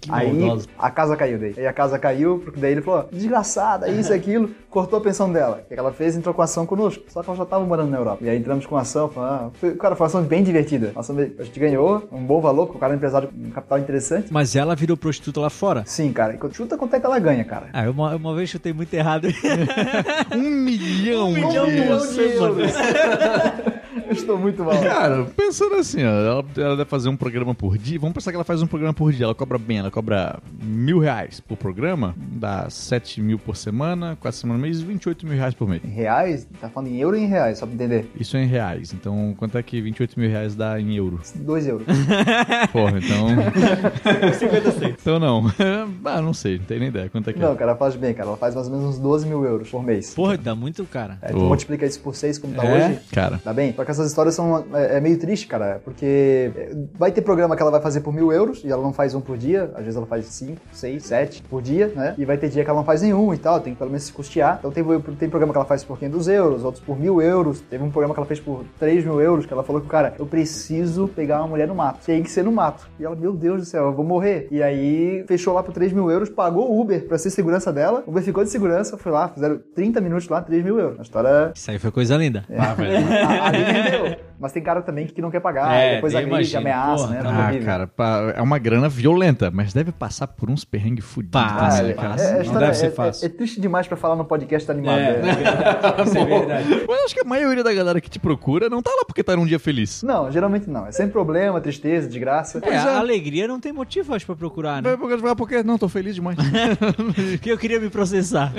[0.00, 0.68] que Aí maldoso.
[0.78, 1.54] a casa caiu daí.
[1.56, 5.32] Aí a casa caiu, porque daí ele falou, desgraçada, isso e aquilo, cortou a pensão
[5.32, 5.62] dela.
[5.64, 6.16] O que ela fez?
[6.16, 7.04] Entrou com ação conosco.
[7.08, 8.24] Só que ela já tava morando na Europa.
[8.24, 10.90] E aí entramos com ação, falou, ah, foi, cara, foi uma ação bem divertida.
[10.92, 13.48] Uma ação a gente ganhou um bom valor, porque o cara é um empresário com
[13.48, 14.32] um capital interessante.
[14.32, 15.82] Mas ela virou prostituta lá fora?
[15.86, 16.34] Sim, cara.
[16.34, 17.66] E chuta quanto é que ela ganha, cara.
[17.72, 19.28] Ah, eu uma, uma vez chutei muito errado.
[20.34, 23.72] Um milhão, Um milhão de por semana.
[24.08, 24.80] Eu estou muito mal.
[24.80, 27.98] Cara, pensando assim, ó, ela, ela deve fazer um programa por dia.
[27.98, 29.24] Vamos pensar que ela faz um programa por dia.
[29.24, 34.40] Ela cobra bem, ela cobra mil reais por programa, dá 7 mil por semana, 4
[34.40, 35.82] semanas no mês, 28 mil reais por mês.
[35.84, 36.46] Em reais?
[36.60, 38.10] Tá falando em euro ou em reais, só pra entender?
[38.18, 38.92] Isso é em reais.
[38.92, 41.20] Então, quanto é que 28 mil reais dá em euro?
[41.34, 41.86] 2 euros.
[42.72, 43.26] Porra, então.
[45.00, 45.44] então não.
[46.04, 47.08] ah, não sei, não tenho nem ideia.
[47.08, 47.56] Quanto é que Não, é?
[47.56, 48.28] cara, ela faz bem, cara.
[48.28, 50.14] Ela faz mais ou menos uns 12 mil euros por mês.
[50.14, 51.18] Porra, dá muito, cara.
[51.22, 51.48] É, tu Oh.
[51.48, 52.88] multiplica isso por 6 como tá É?
[52.88, 53.00] hoje.
[53.12, 53.38] Cara.
[53.42, 53.72] Tá bem?
[53.74, 56.50] Só que essas histórias são é, é meio triste, cara, porque
[56.98, 59.20] vai ter programa que ela vai fazer por mil euros e ela não faz um
[59.20, 62.14] por dia, às vezes ela faz cinco, seis, sete por dia, né?
[62.18, 64.04] E vai ter dia que ela não faz nenhum e tal, tem que pelo menos
[64.04, 64.56] se custear.
[64.58, 64.84] Então tem,
[65.18, 67.60] tem programa que ela faz por 500 euros, outros por mil euros.
[67.60, 70.14] Teve um programa que ela fez por 3 mil euros, que ela falou que, cara,
[70.18, 72.04] eu preciso pegar uma mulher no mato.
[72.04, 72.88] Tem que ser no mato.
[72.98, 74.48] E ela, meu Deus do céu, eu vou morrer.
[74.50, 78.02] E aí fechou lá por 3 mil euros, pagou o Uber pra ser segurança dela.
[78.06, 80.98] O Uber ficou de segurança, foi lá, fizeram 30 minutos lá, 3 mil euros.
[80.98, 81.52] A história.
[81.54, 82.44] Isso aí foi coisa linda.
[82.48, 82.58] É.
[82.58, 82.96] Ah, velho.
[83.46, 83.85] Ali
[84.38, 87.22] Mas tem cara também que não quer pagar, é, depois agride, ameaça, né?
[87.24, 87.90] Ah, cara,
[88.36, 91.40] é uma grana violenta, mas deve passar por uns perrengues fudidos.
[91.40, 92.20] Né, cara.
[92.20, 93.24] É, não deve ser fácil.
[93.24, 94.98] É, é, triste demais pra falar no podcast animado.
[94.98, 95.30] É, né?
[96.20, 96.84] é verdade.
[96.86, 99.34] Mas acho que a maioria da galera que te procura não tá lá porque tá
[99.34, 100.02] num dia feliz.
[100.02, 100.86] Não, geralmente não.
[100.86, 102.60] É sempre problema, tristeza, desgraça.
[102.62, 104.96] É, a alegria não tem motivo, acho, pra procurar, né?
[105.36, 106.36] Porque, não, tô feliz demais.
[107.32, 108.52] porque eu queria me processar.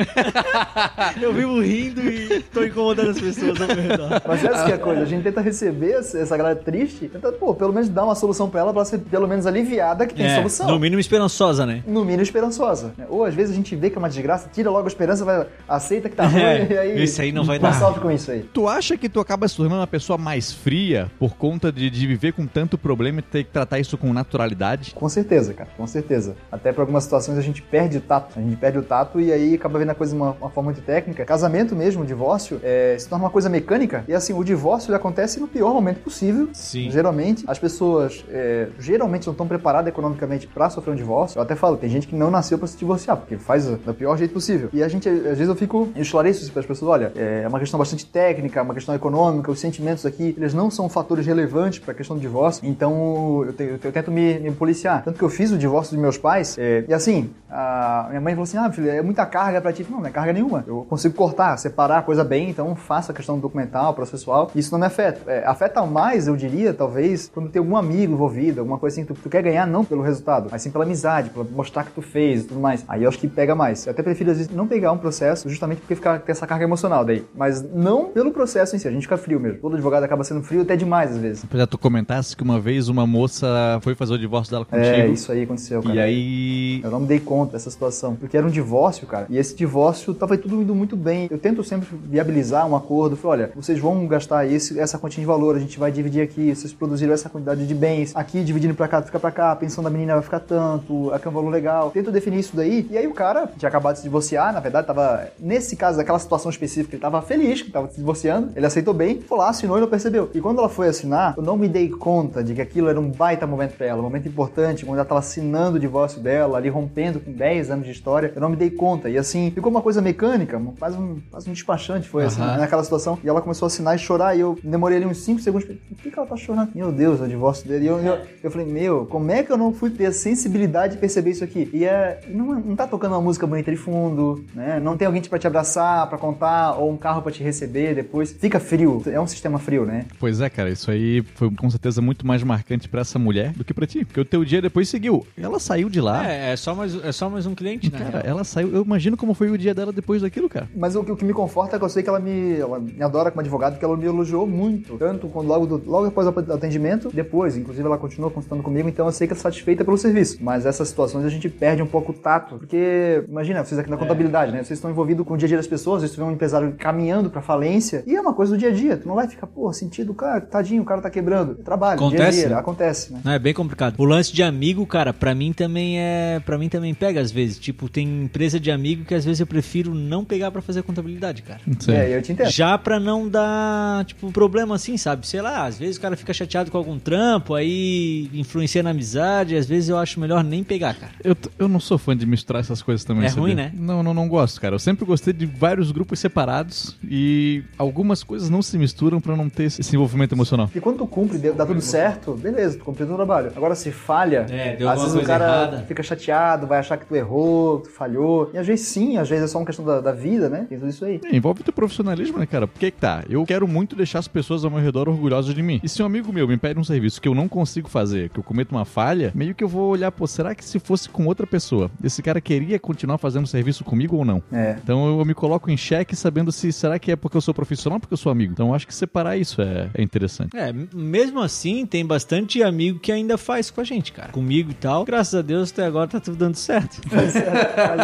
[1.22, 4.22] eu vivo rindo e tô incomodando as pessoas ao meu redor.
[4.28, 7.54] Mas essa que é a coisa, a gente tenta receber essa galera triste, tenta, pô,
[7.54, 10.26] pelo menos dar uma solução pra ela, pra ela ser pelo menos aliviada que tem
[10.26, 10.68] é, solução.
[10.68, 11.84] No mínimo esperançosa, né?
[11.88, 12.94] No mínimo esperançosa.
[13.10, 15.46] Ou às vezes a gente vê que é uma desgraça, tira logo a esperança, vai,
[15.68, 17.04] aceita que tá ruim, é, e aí.
[17.04, 17.74] Isso aí não vai dar.
[17.74, 18.42] sofre com isso aí.
[18.54, 22.08] Tu acha que tu acaba se tornando uma pessoa mais fria por conta de, de
[22.08, 24.94] viver com tanto problema e ter que tratar isso com naturalidade?
[24.94, 26.36] Com certeza, cara, com certeza.
[26.52, 28.38] Até por algumas situações a gente perde o tato.
[28.38, 30.72] A gente perde o tato e aí acaba vendo a coisa de uma, uma forma
[30.72, 31.26] muito técnica.
[31.26, 34.04] Casamento mesmo, divórcio, é, se torna uma coisa mecânica.
[34.08, 35.07] E assim, o divórcio acontece
[35.40, 36.50] no pior momento possível.
[36.54, 36.90] Sim.
[36.90, 41.38] Geralmente, as pessoas é, geralmente não estão preparadas economicamente para sofrer um divórcio.
[41.38, 44.18] Eu até falo, tem gente que não nasceu para se divorciar, porque faz do pior
[44.18, 44.70] jeito possível.
[44.74, 47.48] E a gente, às vezes eu fico, eu esclareço isso para as pessoas, olha, é
[47.48, 51.80] uma questão bastante técnica, uma questão econômica, os sentimentos aqui, eles não são fatores relevantes
[51.80, 52.68] para a questão do divórcio.
[52.68, 55.04] Então, eu, te, eu tento me, me, policiar.
[55.04, 58.34] Tanto que eu fiz o divórcio dos meus pais, é, e assim, a minha mãe
[58.34, 59.86] falou assim, ah, filho, é muita carga para ti.
[59.90, 60.64] Não, não é carga nenhuma.
[60.68, 64.52] Eu consigo cortar, separar a coisa bem, então faça a questão documental, processual.
[64.56, 64.97] Isso não me afeta.
[65.02, 69.14] É, afeta mais, eu diria, talvez, quando tem algum amigo envolvido, alguma coisa assim que
[69.14, 72.02] tu, tu, quer ganhar não pelo resultado, mas sim pela amizade, pela mostrar que tu
[72.02, 72.84] fez e tudo mais.
[72.88, 73.86] Aí eu acho que pega mais.
[73.86, 76.64] Eu até prefiro, às vezes, não pegar um processo justamente porque fica, tem essa carga
[76.64, 77.24] emocional daí.
[77.36, 79.60] Mas não pelo processo em si, a gente fica frio mesmo.
[79.60, 81.44] Todo advogado acaba sendo frio até demais, às vezes.
[81.44, 84.86] Apesar tu comentasse que uma vez uma moça foi fazer o divórcio dela contigo.
[84.86, 85.96] É, isso aí aconteceu, cara.
[85.96, 86.82] E aí...
[86.84, 89.28] Eu não me dei conta dessa situação, porque era um divórcio, cara.
[89.30, 91.28] E esse divórcio tava tudo indo muito bem.
[91.30, 93.16] Eu tento sempre viabilizar um acordo.
[93.16, 96.54] Falei, olha, vocês vão gastar esse, essa quantia de valor, a gente vai dividir aqui,
[96.54, 99.84] vocês produziram essa quantidade de bens, aqui dividindo pra cá, fica pra cá, a pensão
[99.84, 101.92] da menina vai ficar tanto, aqui é um valor legal.
[101.92, 102.88] Tento definir isso daí.
[102.90, 106.20] E aí o cara tinha acabado de se divorciar, na verdade, tava, nesse caso, daquela
[106.20, 109.78] situação específica, ele tava feliz que tava se divorciando, ele aceitou bem, foi lá, assinou
[109.78, 110.30] e não percebeu.
[110.34, 113.10] E quando ela foi assinar, eu não me dei conta de que aquilo era um
[113.10, 116.70] baita momento pra ela, um momento importante, quando ela tava assinando o divórcio dela, ali
[116.70, 119.10] rompendo com 10 anos de história, eu não me dei conta.
[119.10, 122.28] E assim, ficou uma coisa mecânica, quase um, quase um despachante foi uhum.
[122.28, 123.18] assim, naquela situação.
[123.24, 125.98] E ela começou a assinar e chorar, e eu demorei ali uns 5 segundos, por
[125.98, 126.70] que, que ela tá chorando?
[126.74, 127.86] Meu Deus, o divórcio dele.
[127.86, 130.94] E eu, eu, eu falei, meu, como é que eu não fui ter a sensibilidade
[130.94, 131.70] de perceber isso aqui?
[131.74, 134.80] E é, não, não tá tocando uma música bonita de fundo, né?
[134.80, 138.32] Não tem alguém para te abraçar, para contar, ou um carro para te receber depois.
[138.32, 139.02] Fica frio.
[139.08, 140.06] É um sistema frio, né?
[140.20, 143.66] Pois é, cara, isso aí foi com certeza muito mais marcante para essa mulher do
[143.66, 144.06] que para ti.
[144.06, 145.26] Porque o teu dia depois seguiu.
[145.38, 146.30] Ela saiu de lá.
[146.30, 148.00] É, é só mais, é só mais um cliente, né?
[148.00, 148.70] Cara, ela saiu.
[148.74, 150.70] Eu imagino como foi o dia dela depois daquilo, cara.
[150.76, 153.02] Mas o, o que me conforta é que eu sei que ela me, ela me
[153.02, 154.57] adora como advogado, porque ela me elogiou muito.
[154.98, 157.56] Tanto quando logo, do, logo após o atendimento, depois.
[157.56, 160.38] Inclusive, ela continuou consultando comigo, então eu sei que ela é satisfeita pelo serviço.
[160.42, 162.58] Mas essas situações a gente perde um pouco o tato.
[162.58, 164.60] Porque, imagina, vocês aqui na contabilidade, né?
[164.64, 167.30] Vocês estão envolvidos com o dia a dia das pessoas, vocês vê um empresário caminhando
[167.30, 168.04] pra falência.
[168.06, 168.98] E é uma coisa do dia a dia.
[168.98, 171.56] Tu não vai ficar, pô, sentido, cara, tadinho, o cara tá quebrando.
[171.56, 173.22] Trabalho, acontece, dia a dia, acontece, né?
[173.24, 173.96] Não, é bem complicado.
[173.98, 176.42] O lance de amigo, cara, pra mim também é.
[176.46, 177.60] para mim também pega às vezes.
[177.60, 181.42] Tipo, tem empresa de amigo que às vezes eu prefiro não pegar para fazer contabilidade,
[181.42, 181.60] cara.
[181.80, 181.92] Sim.
[181.92, 182.50] É, eu te entendo.
[182.50, 185.28] Já pra não dar, tipo, problema assim, sabe?
[185.28, 189.56] Sei lá, às vezes o cara fica chateado com algum trampo, aí influencia na amizade,
[189.56, 191.12] às vezes eu acho melhor nem pegar, cara.
[191.24, 193.26] Eu, eu não sou fã de misturar essas coisas também.
[193.26, 193.42] É sabia?
[193.44, 193.72] ruim, né?
[193.76, 194.76] Não, não, não gosto, cara.
[194.76, 199.50] Eu sempre gostei de vários grupos separados e algumas coisas não se misturam para não
[199.50, 200.70] ter esse envolvimento emocional.
[200.74, 203.52] E quando tu cumpre, dá tudo certo, beleza, tu cumpriu o trabalho.
[203.56, 205.86] Agora se falha, é, deu às vezes o cara errada.
[205.88, 208.50] fica chateado, vai achar que tu errou, que tu falhou.
[208.54, 210.66] E às vezes sim, às vezes é só uma questão da, da vida, né?
[210.70, 211.20] Tem tudo isso aí.
[211.24, 212.68] É, envolve teu profissionalismo, né, cara?
[212.68, 215.80] Porque que tá, eu quero muito deixar as pessoas ao meu redor orgulhosas de mim.
[215.84, 218.38] E se um amigo meu me pede um serviço que eu não consigo fazer, que
[218.38, 221.26] eu cometo uma falha, meio que eu vou olhar, pô, será que se fosse com
[221.26, 224.44] outra pessoa, esse cara queria continuar fazendo serviço comigo ou não?
[224.52, 224.78] É.
[224.84, 227.96] Então eu me coloco em xeque sabendo se será que é porque eu sou profissional
[227.96, 228.54] ou porque eu sou amigo.
[228.54, 230.56] Então eu acho que separar isso é, é interessante.
[230.56, 234.32] É, mesmo assim, tem bastante amigo que ainda faz com a gente, cara.
[234.32, 235.04] Comigo e tal.
[235.04, 237.02] Graças a Deus, até agora tá tudo dando certo.
[237.12, 237.36] Mas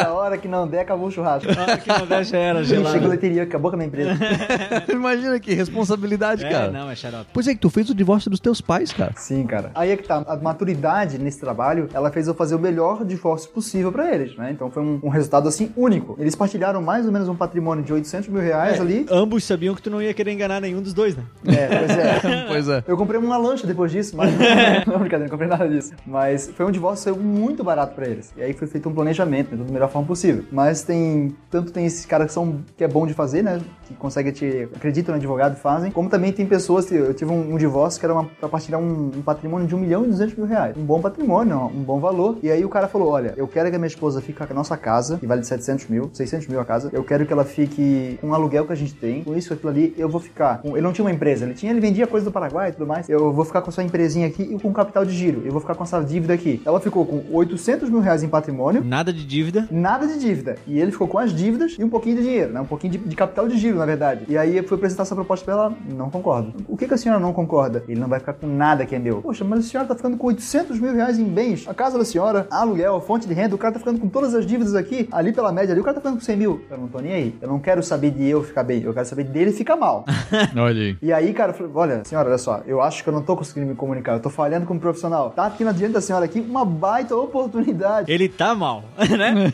[0.03, 1.47] a hora que não der, acabou o churrasco.
[1.51, 2.93] A hora que não der, já era gelado.
[2.93, 4.17] Chega a leteria, acabou com a minha empresa.
[4.91, 6.71] Imagina que responsabilidade, é, cara.
[6.71, 7.29] não, é xarope.
[7.33, 9.13] Pois é, que tu fez o divórcio dos teus pais, cara.
[9.15, 9.71] Sim, cara.
[9.75, 10.23] Aí é que tá.
[10.27, 14.51] A maturidade nesse trabalho, ela fez eu fazer o melhor divórcio possível pra eles, né?
[14.51, 16.15] Então foi um, um resultado assim único.
[16.19, 19.05] Eles partilharam mais ou menos um patrimônio de 800 mil reais ali.
[19.09, 21.23] Ambos sabiam que tu não ia querer enganar nenhum dos dois, né?
[21.45, 22.45] É, pois é.
[22.47, 22.83] pois é.
[22.87, 24.31] Eu comprei uma lancha depois disso, mas.
[24.87, 25.93] não, brincadeira, não comprei nada disso.
[26.05, 28.33] Mas foi um divórcio muito barato pra eles.
[28.37, 30.43] E aí foi feito um planejamento, né, da melhor forma possível.
[30.51, 31.35] Mas tem.
[31.49, 32.61] Tanto tem esses caras que são.
[32.77, 33.59] que é bom de fazer, né?
[33.87, 34.67] Que conseguem te.
[34.75, 35.91] acreditam no advogado e fazem.
[35.91, 36.91] Como também tem pessoas.
[36.91, 39.79] Eu tive um, um divórcio que era uma, pra partilhar um, um patrimônio de 1
[39.79, 40.77] milhão e 200 mil reais.
[40.77, 42.37] Um bom patrimônio, um bom valor.
[42.43, 44.55] E aí o cara falou: olha, eu quero que a minha esposa fique com a
[44.55, 46.91] nossa casa, que vale 700 mil, 600 mil a casa.
[46.93, 49.23] Eu quero que ela fique com o aluguel que a gente tem.
[49.23, 50.61] Com isso, aquilo ali, eu vou ficar.
[50.61, 50.77] Com...
[50.77, 53.09] Ele não tinha uma empresa, ele tinha, ele vendia coisa do Paraguai e tudo mais.
[53.09, 55.41] Eu vou ficar com a sua empresinha aqui e com capital de giro.
[55.43, 56.61] Eu vou ficar com essa dívida aqui.
[56.63, 58.83] Ela ficou com 800 mil reais em patrimônio.
[58.83, 59.67] Nada de dívida.
[59.71, 60.57] Nada de dívida.
[60.67, 62.61] E ele ficou com as dívidas e um pouquinho de dinheiro, né?
[62.61, 64.25] Um pouquinho de, de capital de giro, na verdade.
[64.27, 66.53] E aí eu fui apresentar essa proposta pra ela, não concordo.
[66.67, 67.83] O que, que a senhora não concorda?
[67.87, 69.21] Ele não vai ficar com nada que é meu.
[69.21, 71.67] Poxa, mas a senhora tá ficando com 800 mil reais em bens.
[71.67, 74.45] A casa da senhora, aluguel, fonte de renda, o cara tá ficando com todas as
[74.45, 76.61] dívidas aqui, ali pela média ali, o cara tá ficando com 100 mil.
[76.69, 77.35] Eu não tô nem aí.
[77.41, 80.05] Eu não quero saber de eu ficar bem, eu quero saber dele ficar mal.
[80.55, 80.97] Olha aí.
[81.01, 83.35] E aí, cara, eu falei, olha, senhora, olha só, eu acho que eu não tô
[83.35, 85.29] conseguindo me comunicar, eu tô falhando como profissional.
[85.31, 88.11] Tá aqui na diante da senhora aqui uma baita oportunidade.
[88.11, 89.51] Ele tá mal, né?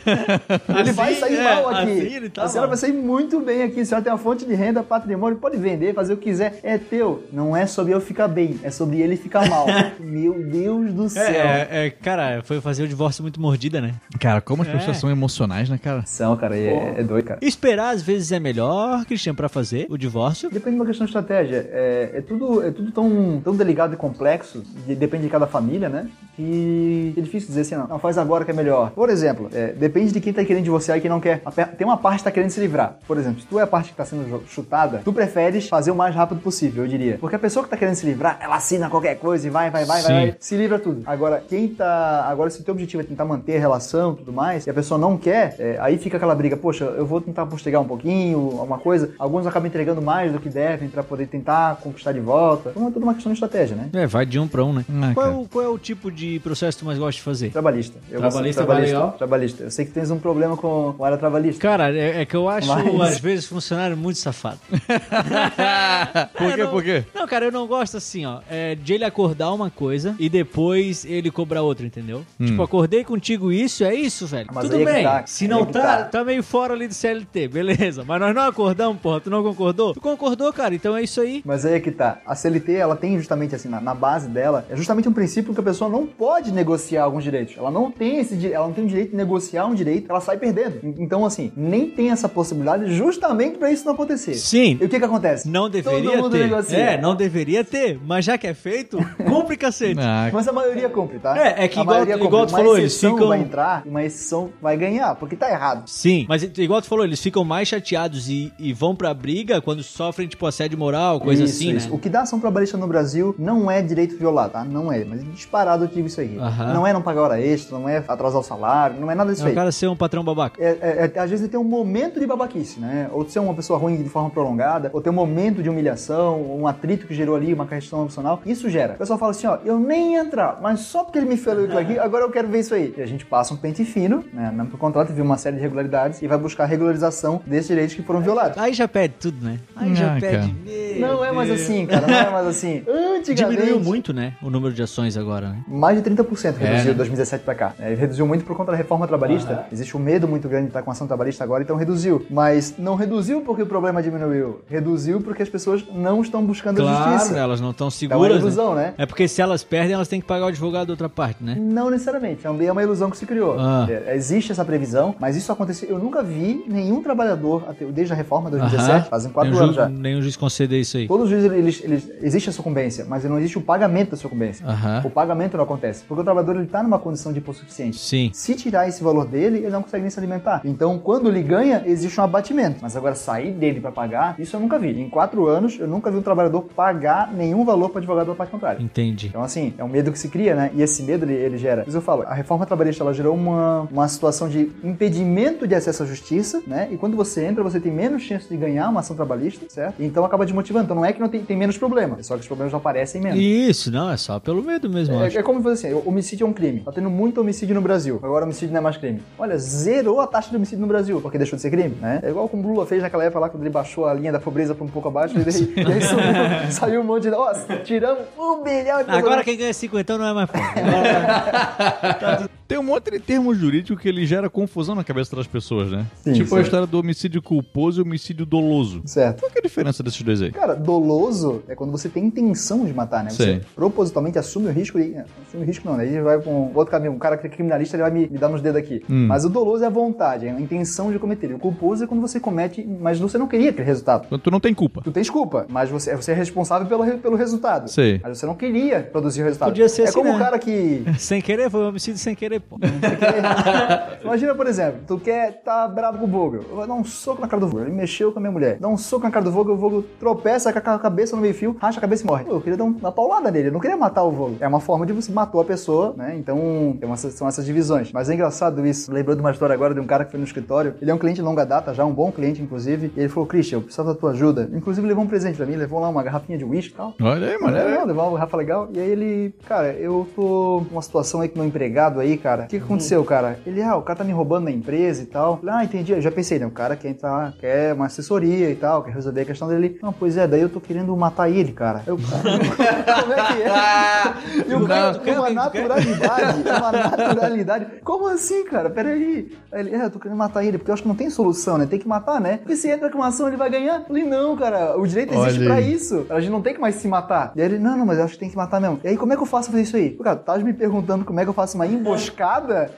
[0.78, 1.82] Ele vai Assim, sair é, mal aqui.
[1.82, 2.76] assim ele tá a senhora mal.
[2.76, 3.80] vai sair muito bem aqui.
[3.80, 6.39] A senhora tem uma fonte de renda, patrimônio, pode vender, fazer o que quiser.
[6.40, 7.24] É teu.
[7.32, 9.66] Não é sobre eu ficar bem, é sobre ele ficar mal.
[10.00, 11.22] Meu Deus do céu.
[11.22, 13.94] É, é, cara, foi fazer o divórcio muito mordida, né?
[14.18, 14.72] Cara, como as É.
[14.72, 16.04] pessoas são emocionais, né, cara?
[16.06, 17.40] São, cara, é, é doido, cara.
[17.42, 20.50] Esperar às vezes é melhor, Cristian, pra fazer o divórcio.
[20.50, 21.68] Depende de uma questão de estratégia.
[21.72, 25.88] É, é tudo, é tudo tão, tão delicado e complexo, de- depende de cada família,
[25.88, 26.06] né?
[26.36, 28.90] Que é difícil dizer assim, não, não, faz agora que é melhor.
[28.90, 31.42] Por exemplo, é, depende de quem tá querendo divorciar e quem não quer.
[31.76, 32.96] Tem uma parte que tá querendo se livrar.
[33.06, 35.94] Por exemplo, se tu é a parte que tá sendo chutada, tu preferes fazer o
[35.94, 37.18] mais rápido possível, eu diria.
[37.18, 39.84] Porque a pessoa que tá querendo se livrar, ela assina qualquer coisa e vai, vai,
[39.84, 40.26] vai, vai, Sim.
[40.30, 41.02] vai, se livra tudo.
[41.06, 42.26] Agora, quem tá.
[42.28, 44.74] Agora, se o teu objetivo é tentar manter a relação e tudo mais, e a
[44.74, 48.38] pessoa não quer, é, aí fica aquela briga, poxa, eu vou tentar postergar um pouquinho,
[48.58, 49.10] alguma coisa.
[49.18, 52.70] Alguns acabam entregando mais do que devem pra poder tentar conquistar de volta.
[52.70, 53.88] Então é tudo uma questão de estratégia, né?
[53.92, 54.84] É, vai de um pra um, né?
[55.02, 57.22] Ah, qual, é o, qual é o tipo de processo que tu mais gosta de
[57.22, 57.50] fazer?
[57.50, 57.98] Trabalhista.
[58.10, 58.96] Eu gosto de Trabalhista vai trabalhista.
[58.98, 59.12] legal?
[59.18, 59.62] Trabalhista.
[59.64, 61.60] Eu sei que tens um problema com, com a área trabalhista.
[61.60, 64.58] Cara, é, é que eu acho, Mas- às vezes, funcionário muito safado.
[66.36, 67.04] Por É, quê, não- por quê?
[67.14, 68.40] Não, cara, eu não gosto assim, ó.
[68.50, 72.24] É, de ele acordar uma coisa e depois ele cobrar outra, entendeu?
[72.44, 74.48] Tipo, acordei contigo isso, é isso, velho.
[74.52, 75.04] Mas Tudo é bem.
[75.04, 76.04] tá, Se não é tá, tá.
[76.04, 78.04] tá meio fora ali do CLT, beleza.
[78.06, 79.20] Mas nós não acordamos, porra.
[79.20, 79.94] Tu não concordou?
[79.94, 80.74] Tu concordou, cara.
[80.74, 81.42] Então é isso aí.
[81.44, 82.18] Mas aí é que tá.
[82.26, 85.60] A CLT, ela tem justamente assim, na, na base dela, é justamente um princípio que
[85.60, 87.56] a pessoa não pode negociar alguns direitos.
[87.56, 90.36] Ela não tem esse ela não tem o direito de negociar um direito, ela sai
[90.38, 90.78] perdendo.
[90.82, 94.34] En- Então, assim, nem tem essa possibilidade justamente pra isso não acontecer.
[94.34, 94.78] Sim.
[94.80, 95.48] E o que que acontece?
[95.48, 95.68] Não
[96.00, 96.48] deveria Todo mundo ter.
[96.48, 96.78] negocia.
[96.78, 98.00] É, não deveria ter.
[98.04, 100.00] Mas já que é feito, cumpre cacete.
[100.10, 101.36] Ah, Mas a maioria cumpre, tá?
[101.36, 104.50] É, é que a igual- maioria igual tu falou, eles ficam- vai entrar uma exceção
[104.60, 105.82] vai ganhar, porque tá errado.
[105.88, 109.82] Sim, mas igual tu falou, eles ficam mais chateados e, e vão pra briga quando
[109.82, 111.88] sofrem, tipo, assédio moral, coisa Isso, assim, isso.
[111.88, 111.94] né?
[111.94, 114.64] O que dá ação trabalhista no Brasil não é direito violado, tá?
[114.64, 115.04] Não é.
[115.04, 116.36] Mas disparado eu digo isso aí.
[116.38, 116.72] Aham.
[116.74, 119.42] Não é não pagar hora extra, não é atrasar o salário, não é nada disso
[119.42, 119.54] É o aí.
[119.54, 120.62] cara ser um patrão babaca.
[120.62, 123.08] É, é- é- às vezes ele tem um momento de babaquice, né?
[123.12, 125.89] Ou ser uma pessoa ruim de forma prolongada, ou ter um momento de humilhação,
[126.36, 128.40] um atrito que gerou ali, uma questão emocional.
[128.46, 128.94] Isso gera.
[128.94, 131.64] O pessoal fala assim, ó, eu nem ia entrar, mas só porque ele me falou
[131.64, 132.94] aquilo aqui, agora eu quero ver isso aí.
[132.96, 134.50] E a gente passa um pente fino, né?
[134.52, 137.94] Mesmo pro contrato, viu uma série de irregularidades e vai buscar a regularização desses direitos
[137.94, 138.58] que foram violados.
[138.58, 139.58] Aí já perde tudo, né?
[139.76, 140.36] Aí já Ah, perde.
[140.48, 140.50] cara.
[140.98, 142.82] Meu Não é mais assim, cara, não é mais assim.
[143.16, 143.60] Antigamente...
[143.60, 144.34] Diminuiu muito, né?
[144.42, 145.64] O número de ações agora, né?
[145.68, 146.94] Mais de 30% reduziu É, de né?
[146.94, 147.72] 2017 pra cá.
[147.78, 149.66] É, reduziu muito por conta da reforma trabalhista.
[149.72, 152.24] Existe um medo muito grande de estar com ação trabalhista agora, então reduziu.
[152.30, 154.60] Mas não reduziu porque o problema diminuiu.
[154.68, 157.38] Reduziu porque as pessoas não estão buscando a Claro, justiça.
[157.38, 158.38] elas não estão É uma seguras.
[158.40, 158.80] ilusão, né?
[158.80, 158.94] né?
[158.98, 161.56] É porque se elas perdem, elas têm que pagar o advogado da outra parte, né?
[161.58, 163.56] Não necessariamente, também é uma ilusão que se criou.
[163.58, 163.86] Ah.
[163.88, 165.88] É, existe essa previsão, mas isso aconteceu.
[165.88, 169.10] Eu nunca vi nenhum trabalhador, desde a reforma de 2017, Aham.
[169.10, 169.88] fazem quatro Nenhum anos já.
[169.88, 171.06] Nenhum juiz conceder isso aí.
[171.08, 174.64] Todos os juízes, eles, eles, existe a sucumbência, mas não existe o pagamento da sucumbência.
[175.04, 177.98] O pagamento não acontece, porque o trabalhador ele está numa condição de hipossuficiente.
[177.98, 178.30] Sim.
[178.32, 180.60] Se tirar esse valor dele, ele não consegue nem se alimentar.
[180.64, 182.78] Então, quando ele ganha, existe um abatimento.
[182.82, 184.98] Mas agora, sair dele para pagar, isso eu nunca vi.
[185.00, 188.50] Em quatro anos, eu nunca vi um trabalhador pagar nenhum valor para advogado da parte
[188.50, 188.82] contrária.
[188.82, 189.28] Entendi.
[189.28, 190.70] Então, assim, é um medo que se cria, né?
[190.74, 191.82] E esse medo, ele, ele gera.
[191.84, 196.02] Mas eu falo, a reforma trabalhista, ela gerou uma, uma situação de impedimento de acesso
[196.02, 196.88] à justiça, né?
[196.90, 200.02] E quando você entra, você tem menos chance de ganhar uma ação trabalhista, certo?
[200.02, 200.84] Então, acaba desmotivando.
[200.84, 203.20] Então, não é que não tem, tem menos problema, é só que os problemas aparecem
[203.20, 203.38] menos.
[203.38, 205.14] Isso, não, é só pelo medo mesmo.
[205.14, 206.80] É, é como fazer assim, homicídio é um crime.
[206.80, 208.18] Tá tendo muito homicídio no Brasil.
[208.22, 209.22] Agora homicídio não é mais crime.
[209.38, 212.20] Olha, zerou a taxa de homicídio no Brasil, porque deixou de ser crime, né?
[212.22, 214.40] É igual como o Lula fez naquela época lá, quando ele baixou a linha da
[214.40, 217.30] pobreza pra um pouco abaixo, ele, ele Sumiu- Saiu um monte de.
[217.30, 222.50] Nossa, tiramos um bilhão de Agora quem ganha 50 não é mais pobre.
[222.70, 226.06] Tem um monte de termo jurídico que ele gera confusão na cabeça das pessoas, né?
[226.22, 226.62] Sim, tipo a sim.
[226.62, 229.02] história do homicídio culposo e homicídio doloso.
[229.06, 229.40] Certo.
[229.40, 230.52] Qual que é a diferença desses dois aí?
[230.52, 233.30] Cara, doloso é quando você tem intenção de matar, né?
[233.30, 233.60] Você Sei.
[233.74, 235.16] propositalmente assume o risco e.
[235.16, 236.04] Assume o risco não, né?
[236.04, 237.10] Aí vai com outro caminho.
[237.10, 239.02] Um cara que é criminalista, ele vai me, me dar nos dedos aqui.
[239.10, 239.26] Hum.
[239.26, 241.52] Mas o doloso é a vontade, é a intenção de cometer.
[241.52, 244.28] O culposo é quando você comete, mas você não queria aquele resultado.
[244.28, 245.00] Quando tu não tem culpa.
[245.02, 247.90] Tu tens culpa, mas você, você é responsável pelo, pelo resultado.
[247.90, 248.20] Sei.
[248.22, 249.70] Mas você não queria produzir o resultado.
[249.70, 250.36] Podia ser é assim, como né?
[250.36, 251.02] o cara que.
[251.18, 252.78] sem querer, foi um homicídio sem querer, pô.
[254.22, 256.62] Imagina, por exemplo, tu quer tá bravo com o Vogel.
[256.68, 257.86] Eu vou dar um soco na cara do Vogel.
[257.88, 258.78] Ele mexeu com a minha mulher.
[258.78, 261.54] Dá um soco na cara do Vogel, o Vogel tropeça com a cabeça no meio
[261.54, 262.44] fio, racha a cabeça e morre.
[262.44, 263.68] Pô, eu queria dar um- uma paulada nele.
[263.68, 264.56] Eu não queria matar o Vogel.
[264.60, 266.34] É uma forma de você matou a pessoa, né?
[266.36, 266.58] Então,
[267.02, 268.12] uma- são essas divisões.
[268.12, 269.12] Mas é engraçado isso.
[269.12, 270.94] Lembrou de uma história agora de um cara que foi no escritório.
[271.00, 273.12] Ele é um cliente de longa data, já um bom cliente, inclusive.
[273.16, 274.68] E ele falou, Christian, eu precisava da tua ajuda.
[274.72, 275.76] Inclusive, levou um presente pra mim.
[275.76, 277.14] Levou lá uma garrafinha de uísque e tal.
[277.20, 277.76] Olha aí, mano.
[278.06, 278.88] Levar uma garrafa legal.
[278.92, 282.49] E aí ele, cara, eu tô numa situação aí com meu empregado aí, cara.
[282.64, 283.58] O que, que aconteceu, cara?
[283.66, 285.58] Ele, ah, o cara tá me roubando na empresa e tal.
[285.58, 286.12] Falei, ah, entendi.
[286.12, 286.66] Eu já pensei, né?
[286.66, 289.98] O cara quer entrar, quer uma assessoria e tal, quer resolver a questão dele.
[290.02, 292.02] Não, pois é, daí eu tô querendo matar ele, cara.
[292.06, 292.42] Eu, cara,
[293.22, 294.70] como é que é?
[294.70, 297.86] E o cara, com uma naturalidade, uma naturalidade.
[298.02, 298.90] Como assim, cara?
[298.90, 299.50] Peraí.
[299.72, 301.78] Aí ele, é, eu tô querendo matar ele, porque eu acho que não tem solução,
[301.78, 301.86] né?
[301.86, 302.58] Tem que matar, né?
[302.58, 304.00] Porque se entra com uma ação, ele vai ganhar.
[304.00, 306.26] Eu falei, não, cara, o direito existe Olha pra isso.
[306.30, 307.52] A gente não tem que mais se matar.
[307.54, 309.00] E aí ele, não, não, mas eu acho que tem que matar mesmo.
[309.04, 310.10] E aí, como é que eu faço pra fazer isso aí?
[310.10, 312.39] Pô, Cara, tu tava me perguntando como é que eu faço uma emboscada?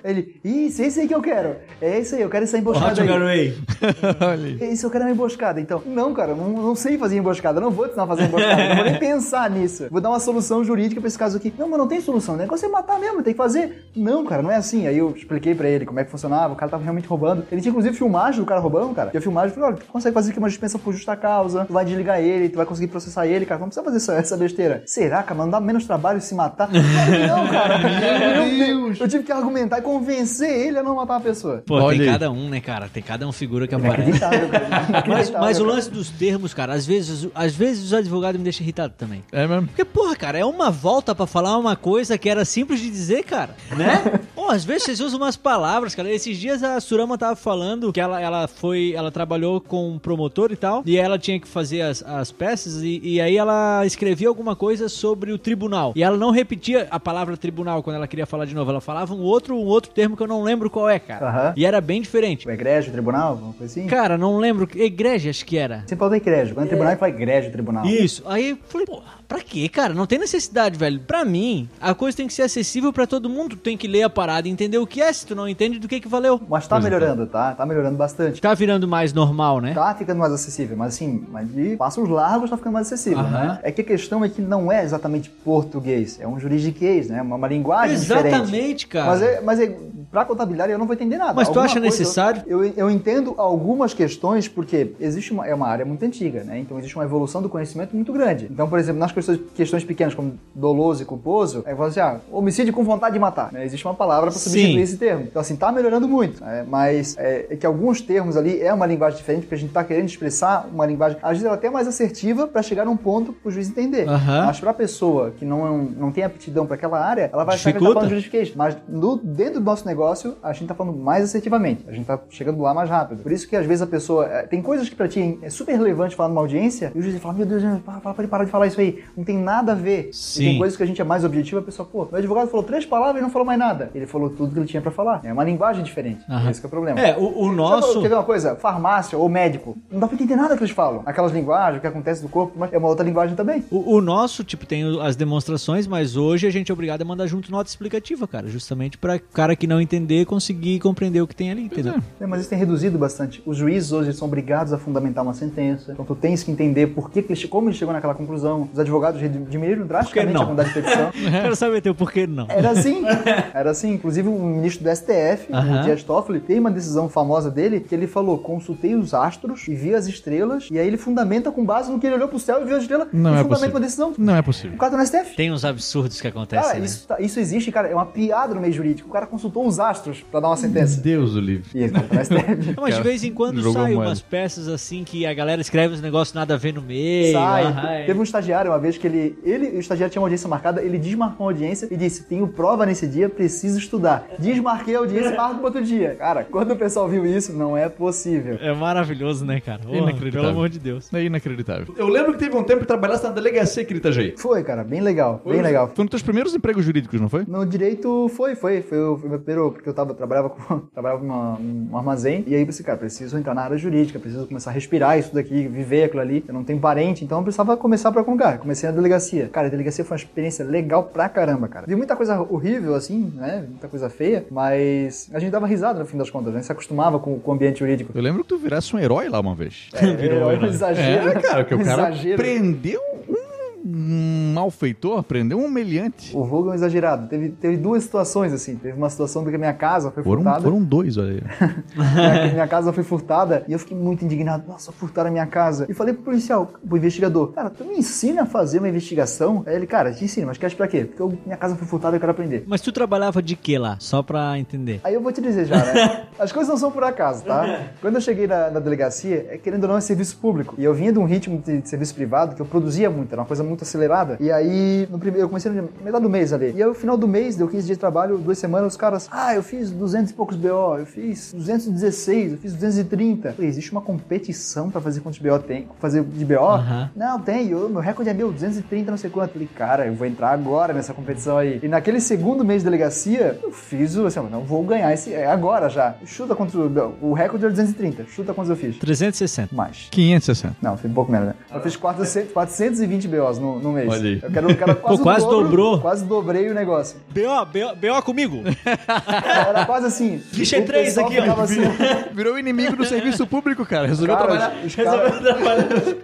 [0.05, 1.57] Ele, isso, é isso aí que eu quero.
[1.81, 3.07] É isso aí, eu quero essa emboscada Hot aí.
[3.09, 3.59] Garway.
[4.21, 4.65] Olha.
[4.65, 5.61] É Isso eu quero uma emboscada.
[5.61, 7.61] Então, não, cara, não, não sei fazer emboscada.
[7.61, 8.69] Não vou te ensinar a fazer emboscada.
[8.69, 9.87] Não vou nem pensar nisso.
[9.91, 11.53] Vou dar uma solução jurídica pra esse caso aqui.
[11.59, 12.35] Não, mas não tem solução.
[12.35, 13.87] O negócio é matar mesmo, tem que fazer.
[13.97, 14.87] Não, cara, não é assim.
[14.87, 16.53] Aí eu expliquei pra ele como é que funcionava.
[16.53, 17.45] O cara tava realmente roubando.
[17.51, 19.11] Ele tinha inclusive filmagem do cara roubando, cara.
[19.13, 21.65] E a filmagem falei: olha, tu consegue fazer aqui uma dispensa por justa causa.
[21.65, 23.61] Tu vai desligar ele, tu vai conseguir processar ele, cara.
[23.61, 24.83] Não precisa fazer essa, essa besteira.
[24.87, 25.35] Será, cara?
[25.37, 26.69] Mas Não dá menos trabalho se matar?
[26.69, 27.79] Claro que não, cara.
[27.79, 29.01] Meu Deus.
[29.01, 31.63] Eu tive que argumentar e convencer ele a não matar a pessoa.
[31.67, 32.13] Pô, Olha tem aí.
[32.13, 32.89] cada um, né, cara?
[32.89, 34.11] Tem cada um figura que aparece.
[34.11, 35.05] Inacreditável, cara.
[35.07, 38.63] Mas, mas o lance dos termos, cara, às vezes, às vezes os advogados me deixam
[38.65, 39.23] irritado também.
[39.33, 39.67] É mesmo?
[39.69, 43.25] Porque, porra, cara, é uma volta pra falar uma coisa que era simples de dizer,
[43.25, 43.55] cara.
[43.77, 44.21] Né?
[44.43, 46.11] Pô, às vezes vocês usam umas palavras, cara.
[46.11, 48.93] Esses dias a Surama tava falando que ela, ela foi.
[48.93, 50.83] Ela trabalhou com um promotor e tal.
[50.85, 52.83] E ela tinha que fazer as, as peças.
[52.83, 55.93] E, e aí ela escrevia alguma coisa sobre o tribunal.
[55.95, 58.69] E ela não repetia a palavra tribunal quando ela queria falar de novo.
[58.69, 61.29] Ela falava um outro, um outro termo que eu não lembro qual é, cara.
[61.29, 61.55] Aham.
[61.57, 62.49] E era bem diferente.
[62.49, 63.87] O egrégio, o tribunal, alguma coisa assim?
[63.87, 64.69] Cara, não lembro.
[64.75, 65.85] Igreja, acho que era.
[65.97, 66.53] Fala do egrégio.
[66.53, 67.87] Quando é tribunal, ele fala egrégio, tribunal.
[67.87, 68.25] Isso.
[68.27, 69.95] Aí eu falei, porra, pra quê, cara?
[69.95, 71.01] Não tem necessidade, velho.
[71.01, 73.57] Pra mim, a coisa tem que ser acessível pra todo mundo.
[73.57, 75.13] Tu tem que ler a parada e entender o que é.
[75.13, 76.41] Se tu não entende, do que que valeu.
[76.49, 77.55] Mas tá melhorando, tá?
[77.55, 78.41] Tá melhorando bastante.
[78.41, 79.73] Tá virando mais normal, né?
[79.75, 83.47] Tá ficando mais acessível, mas assim, mas de passos largos tá ficando mais acessível, Aham.
[83.47, 83.59] né?
[83.63, 87.23] É que a questão é que não é exatamente português, é um juridiquês, né?
[87.23, 88.35] Uma, uma linguagem diferente.
[88.35, 89.07] Exatamente, cara.
[89.07, 89.77] Mas, é, mas é,
[90.13, 91.33] pra contabilidade eu não vou entender nada.
[91.33, 92.43] Mas tu Alguma acha coisa- necessário?
[92.47, 96.59] Eu, eu entendo algumas questões porque existe uma, é uma área muito antiga, né?
[96.59, 98.47] Então existe uma evolução do conhecimento muito grande.
[98.51, 102.19] Então, por exemplo, nas questões, questões pequenas como doloso e culposo, aí fala assim, ah,
[102.31, 103.65] homicídio com vontade de matar, né?
[103.65, 104.81] Existe uma palavra pra substituir Sim.
[104.81, 105.23] esse termo.
[105.23, 106.65] Então, assim, tá melhorando muito, né?
[106.69, 109.83] mas é, é que alguns termos ali é uma linguagem diferente, porque a gente tá
[109.83, 113.33] querendo expressar uma linguagem, às vezes ela é até mais assertiva pra chegar num ponto
[113.33, 114.07] pro juiz entender.
[114.09, 114.47] Aham.
[114.47, 117.79] Mas pra pessoa que não, não tem aptidão pra aquela área, ela vai achar que
[117.79, 118.53] tá falando juridification.
[118.57, 120.02] Mas no, dentro do nosso negócio,
[120.43, 121.85] a gente tá falando mais assertivamente.
[121.89, 123.23] A gente tá chegando lá mais rápido.
[123.23, 124.27] Por isso que às vezes a pessoa.
[124.27, 127.19] é, tem coisas que pra ti é super relevante falar numa audiência, e o juiz
[127.21, 129.03] fala: Meu Deus, para, para, para, para de falar isso aí.
[129.17, 130.11] Não tem nada a ver.
[130.13, 130.43] Sim.
[130.43, 132.65] E tem coisas que a gente é mais objetivo, a pessoa, pô, meu advogado falou
[132.65, 133.91] três palavras e não falou mais nada.
[133.95, 135.21] Ele falou tudo que ele tinha pra falar.
[135.25, 136.21] É uma linguagem diferente.
[136.29, 136.51] Aham.
[136.51, 137.01] Esse que é o problema.
[137.01, 138.03] É, o, o Sabe, nosso.
[138.03, 138.57] Quer ver uma coisa?
[138.57, 139.77] Farmácia ou médico.
[139.91, 141.03] Não dá pra entender nada que eles falam.
[141.07, 143.65] Aquelas linguagens, o que acontece do corpo, mas é uma outra linguagem também.
[143.71, 147.27] O, o nosso, tipo, tem as demonstrações, mas hoje a gente é obrigado a mandar
[147.27, 148.49] junto nota explicativa, cara.
[148.49, 151.95] Justamente pra cara que não entender conseguir compreender o que tem ali, entendeu?
[152.19, 153.43] É, mas isso tem reduzido bastante.
[153.45, 155.93] Os juízes hoje são obrigados a fundamentar uma sentença.
[155.93, 158.69] Então tu tens que entender por que, como ele chegou naquela conclusão.
[158.73, 160.43] Os advogados diminuíram drasticamente não?
[160.43, 161.11] a quantidade de petição.
[161.43, 162.47] Quero saber teu porquê não.
[162.49, 163.03] Era assim.
[163.53, 163.93] Era assim.
[163.93, 168.07] Inclusive, o ministro do STF, o Dias Toffoli, tem uma decisão famosa dele que ele
[168.07, 170.69] falou: consultei os astros e vi as estrelas.
[170.71, 172.83] E aí ele fundamenta com base no que ele olhou pro céu e viu as
[172.83, 173.09] estrelas.
[173.13, 173.75] Não e é fundamenta possível.
[173.75, 174.15] uma decisão.
[174.17, 174.77] Não é possível.
[174.77, 175.37] O cara tá no STF.
[175.37, 176.85] Tem uns absurdos que acontecem, Cara, né?
[176.85, 177.89] isso, tá- isso existe, cara.
[177.89, 179.09] É uma piada no meio jurídico.
[179.09, 181.01] O cara consultou os astros pra dar uma sentença.
[181.01, 181.65] Deus o livre.
[181.75, 182.75] E ele STF.
[182.81, 184.09] Mas de vez em quando Jogou sai moeda.
[184.11, 187.33] umas peças assim que a galera escreve uns negócios nada a ver no meio.
[187.33, 187.65] Sai.
[187.65, 188.07] ah, é.
[188.07, 190.99] Teve um estagiário uma vez que ele, ele o estagiário tinha uma audiência marcada, ele
[190.99, 194.27] desmarcou a audiência e disse: Tenho prova nesse dia, preciso estudar.
[194.39, 196.15] Desmarquei a audiência e marco pro outro dia.
[196.19, 198.59] Cara, quando o pessoal viu isso, não é possível.
[198.61, 199.81] É maravilhoso, né, cara?
[199.81, 200.41] Porra, Inacreditável.
[200.41, 201.13] Pelo amor de Deus.
[201.13, 201.95] É inacreditável.
[201.97, 204.35] Eu lembro que teve um tempo que trabalhasse na delegacia aqui de Itajaí.
[204.37, 205.91] Foi, cara, bem legal, bem legal.
[205.95, 207.45] Foi um dos teus primeiros empregos jurídicos, não foi?
[207.47, 208.83] No direito foi, foi.
[208.83, 212.45] Foi o foi o meu primeiro, porque eu tava, trabalhava, com, trabalhava numa, um armazém.
[212.47, 215.35] E aí eu pensei, cara, preciso entrar na área jurídica, preciso começar a respirar isso
[215.35, 216.45] daqui, viver aquilo ali.
[216.47, 218.59] Eu não tenho parente, então eu precisava começar pra algum lugar.
[218.59, 219.49] Comecei na delegacia.
[219.49, 221.87] Cara, a delegacia foi uma experiência legal pra caramba, cara.
[221.87, 223.65] Vi muita coisa horrível, assim, né?
[223.69, 226.63] Muita coisa feia, mas a gente dava risada no fim das contas, né?
[226.63, 228.13] Se acostumava com, com o ambiente jurídico.
[228.15, 229.89] Eu lembro que tu virasse um herói lá uma vez.
[229.95, 231.29] É, é um exagero.
[231.31, 232.37] É, cara, que o cara exagero.
[232.37, 233.42] prendeu um
[233.85, 236.37] malfeitor, prendeu um humilhante.
[236.37, 237.29] O Vogue é um exagerado.
[237.29, 238.77] Teve, teve duas situações, assim.
[238.77, 240.63] Teve uma situação que a minha casa foi Foram, furtada.
[240.63, 241.43] foram dois, olha aí.
[242.43, 244.65] minha, minha casa foi furtada e eu fiquei muito indignado.
[244.69, 245.87] Nossa, furtaram a minha casa.
[245.89, 249.63] E falei pro policial, pro investigador, cara, tu me ensina a fazer uma investigação?
[249.67, 251.05] Aí ele, cara, te ensino, mas quer pra quê?
[251.05, 252.65] Porque eu- minha casa foi furtada e eu quero aprender.
[252.67, 253.97] Mas tu trabalhava de que lá?
[253.99, 255.01] Só pra entender.
[255.05, 256.27] Aí eu vou te dizer já, né?
[256.39, 257.91] As coisas não são por acaso, tá?
[258.01, 260.75] Quando eu cheguei na, na delegacia, é querendo ou não, é serviço público.
[260.79, 263.41] E eu vinha de um ritmo de, de serviço privado que eu produzia muito, era
[263.41, 264.37] uma coisa muito acelerada.
[264.41, 266.73] E aí, no primeiro, eu comecei no metade do mês ali.
[266.75, 269.29] E aí, no final do mês, deu 15 dias de trabalho, duas semanas, os caras,
[269.31, 273.49] ah, eu fiz 200 e poucos BO, eu fiz 216, eu fiz 230.
[273.49, 275.89] Eu falei, existe uma competição pra fazer quantos BO tem?
[275.99, 276.55] Fazer de BO?
[276.59, 277.11] Aham.
[277.17, 279.49] Não, tem, eu- meu recorde é meu, 230, não sei quanto.
[279.51, 281.81] Eu falei, cara, eu vou entrar agora nessa competição aí.
[281.83, 285.47] E naquele segundo mês de delegacia, eu fiz o, assim, não vou ganhar esse, é
[285.47, 286.15] agora já.
[286.25, 288.97] Chuta quantos, o recorde era 230, chuta quantos eu fiz.
[288.99, 289.75] 360.
[289.75, 290.09] Mais.
[290.11, 290.77] 560.
[290.83, 291.55] Não, foi um pouco menos, né?
[291.73, 294.09] Eu fiz 400, 420 BOs no, no mês.
[294.09, 294.41] Olha aí.
[294.43, 296.01] Eu quero, eu quero quase, Pô, quase dobro, dobrou.
[296.01, 297.17] Quase dobrei o negócio.
[297.31, 298.63] BO, BO, BO comigo.
[299.69, 300.39] Era quase assim.
[300.39, 301.61] Ficha o três aqui, ó.
[301.61, 301.81] assim,
[302.35, 304.07] Virou inimigo do serviço público, cara.
[304.07, 304.85] Resolveu Cara, trabalhar.
[304.85, 305.33] os caras-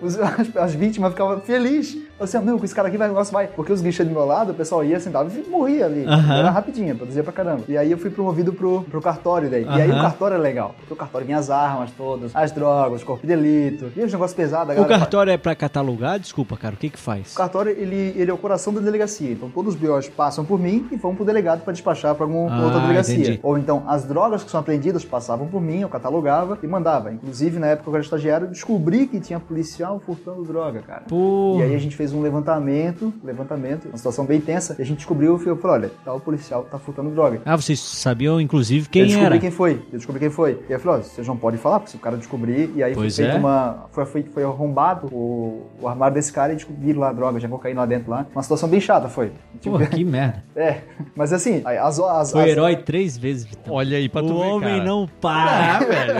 [0.02, 1.96] os- as, as vítimas ficavam felizes.
[2.20, 3.46] Assim, não, com esse cara aqui vai, o negócio vai.
[3.46, 6.04] Porque os guichês do meu lado, o pessoal ia, sentava e morria ali.
[6.04, 7.62] Era rapidinho, produzia pra caramba.
[7.68, 9.64] E aí eu fui promovido pro, pro cartório daí.
[9.64, 10.74] E aí o cartório é legal.
[10.78, 13.92] Porque o cartório vinha as armas todas, as drogas, corpo de delito.
[13.96, 14.76] E os negócios pesados.
[14.78, 16.18] O cartório é pra catalogar?
[16.18, 17.32] Desculpa, cara, o que que faz?
[17.32, 19.30] O cartório, ele, ele é o coração da delegacia.
[19.32, 22.50] Então, todos os BOs passam por mim e vão pro delegado para despachar para alguma
[22.54, 23.14] Ah, outra delegacia.
[23.16, 23.40] entendi.
[23.42, 27.12] Ou então, as drogas que são apreendidas passavam por mim, eu catalogava e mandava.
[27.12, 31.02] Inclusive, na época que eu era estagiário, descobri que tinha policial furtando droga, cara.
[31.08, 31.60] Porra.
[31.60, 34.98] E aí a gente fez um levantamento, levantamento, uma situação bem tensa, e a gente
[34.98, 37.40] descobriu, eu falei, olha, tal policial tá furtando droga.
[37.44, 39.38] Ah, vocês sabiam, inclusive, eu quem descobri era?
[39.38, 39.72] quem foi.
[39.92, 40.52] Eu descobri quem foi.
[40.68, 42.82] E aí eu falei, ó, vocês não podem falar, porque se o cara descobrir, e
[42.82, 43.40] aí Pois foi feita é.
[43.40, 43.86] uma.
[43.92, 47.48] Foi, foi, foi arrombado o, o armário desse cara e descobriram lá a droga, já
[47.48, 48.26] cocaína lá dentro lá.
[48.34, 49.32] Uma situação bem chata foi.
[49.60, 50.42] Tipo, Porra, que merda.
[50.56, 50.80] é,
[51.16, 51.98] mas assim, aí as.
[51.98, 53.74] as, Foi as- herói três vezes, Vitão.
[53.74, 54.84] Olha aí pra tu O homem cara.
[54.84, 55.76] não para.
[55.76, 56.14] Ah, velho.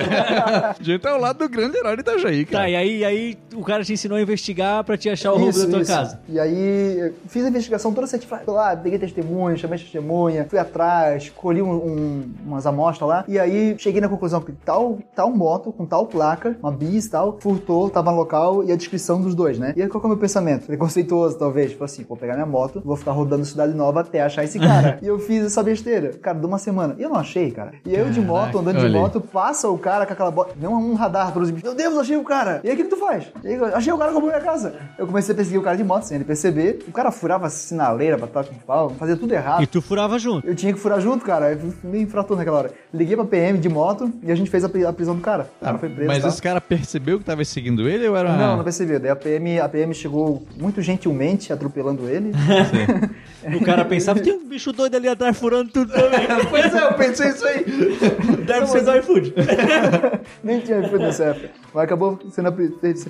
[0.71, 2.65] A gente é ao lado do grande herói de Itajaí, cara.
[2.65, 5.59] Tá, e aí, aí o cara te ensinou a investigar pra te achar o roubo
[5.59, 5.93] da tua isso.
[5.93, 6.21] casa.
[6.29, 8.45] E aí, fiz a investigação toda certificada.
[8.45, 13.25] Fui lá, peguei testemunha, chamei testemunha, fui atrás, colhi um- um- umas amostras lá.
[13.29, 17.11] E aí, cheguei na conclusão que tal, tal moto, com tal placa, uma bis e
[17.11, 19.73] tal, furtou, tava no local e a descrição dos dois, né?
[19.77, 20.67] E aí, qual que é o meu pensamento?
[20.67, 21.71] Preconceituoso, talvez.
[21.71, 24.99] Tipo assim, vou pegar minha moto, vou ficar rodando Cidade Nova até achar esse cara.
[25.03, 26.11] e eu fiz essa besteira.
[26.21, 26.95] Cara, de uma semana.
[26.99, 27.73] E eu não achei, cara.
[27.85, 30.55] E eu de moto, andando de moto, passa o cara com aquela bota.
[30.57, 31.63] Deu um radar bichos.
[31.63, 32.61] Meu Deus, achei o cara.
[32.65, 33.27] E aí o que, que tu faz?
[33.45, 34.75] Aí, achei o cara que roubou minha casa.
[34.99, 36.79] Eu comecei a perseguir o cara de moto sem ele perceber.
[36.89, 39.63] O cara furava sinaleira pra trás com pau, fazia tudo errado.
[39.63, 40.47] E tu furava junto.
[40.47, 41.53] Eu tinha que furar junto, cara.
[41.53, 42.71] Eu meio infrator naquela hora.
[42.93, 45.51] Liguei pra PM de moto e a gente fez a, pri- a prisão do cara.
[45.61, 46.11] O cara foi preso.
[46.11, 46.29] Ah, Mas tá?
[46.29, 48.37] esse cara percebeu que tava seguindo ele ou era.
[48.37, 48.99] Não, não percebeu.
[49.01, 52.33] Daí a PM, a PM chegou muito gentilmente atropelando ele.
[53.57, 56.27] O cara pensava, tem um bicho doido ali atrás furando tudo também.
[56.51, 57.65] Pois é, eu pensei isso aí.
[58.47, 59.35] Deve ser do iFood.
[60.43, 61.51] Nem tinha iFood nessa época.
[61.75, 62.53] Mas acabou sendo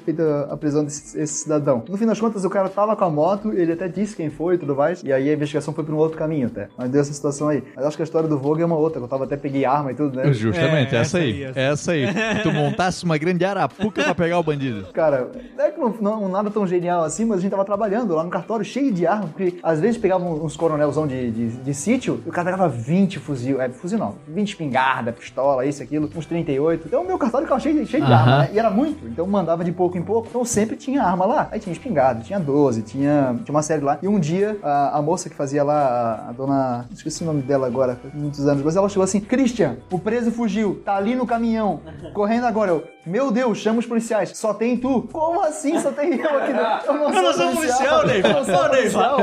[0.04, 1.84] feita a prisão desse, desse cidadão.
[1.88, 4.54] No fim das contas, o cara tava com a moto, ele até disse quem foi
[4.56, 5.02] e tudo mais.
[5.02, 6.68] E aí a investigação foi pra um outro caminho até.
[6.76, 7.62] Mas deu essa situação aí.
[7.76, 8.98] Mas acho que a história do Vogue é uma outra.
[8.98, 10.32] que Eu tava até peguei arma e tudo, né?
[10.32, 11.44] Justamente, É, essa essa aí.
[11.44, 12.06] aí, Essa aí.
[12.42, 14.86] Tu montasse uma grande arapuca pra pegar o bandido.
[14.92, 18.14] Cara, não é que não, não nada tão genial assim, mas a gente tava trabalhando
[18.14, 21.74] lá no cartório cheio de arma, porque às vezes pegavam uns coronelzão de, de, de
[21.74, 26.10] sítio e o cara pegava 20 fuzil, é, fuzil não, 20 espingarda, pistola, isso, aquilo,
[26.14, 26.86] uns 38.
[26.86, 28.50] Então o meu cartório ficava cheio, cheio de arma, né?
[28.52, 31.48] E era muito, então mandava de pouco em pouco, então sempre tinha arma lá.
[31.50, 33.98] Aí tinha espingarda, tinha 12, tinha, tinha uma série lá.
[34.02, 36.86] E um dia a, a moça que fazia lá, a, a dona.
[36.92, 40.82] Esqueci o nome dela agora, muitos anos, mas ela chegou assim: Christian, o preso fugiu,
[40.84, 41.80] tá ali no caminhão,
[42.12, 42.70] correndo agora.
[42.70, 44.36] Eu, Meu Deus, chama os policiais.
[44.36, 45.08] Só tem tu.
[45.10, 46.52] Como assim só tem eu aqui?
[46.52, 46.68] dentro?
[46.88, 48.28] Eu não Eu não sou policial, Neiva.
[48.28, 49.18] Eu não sou policial.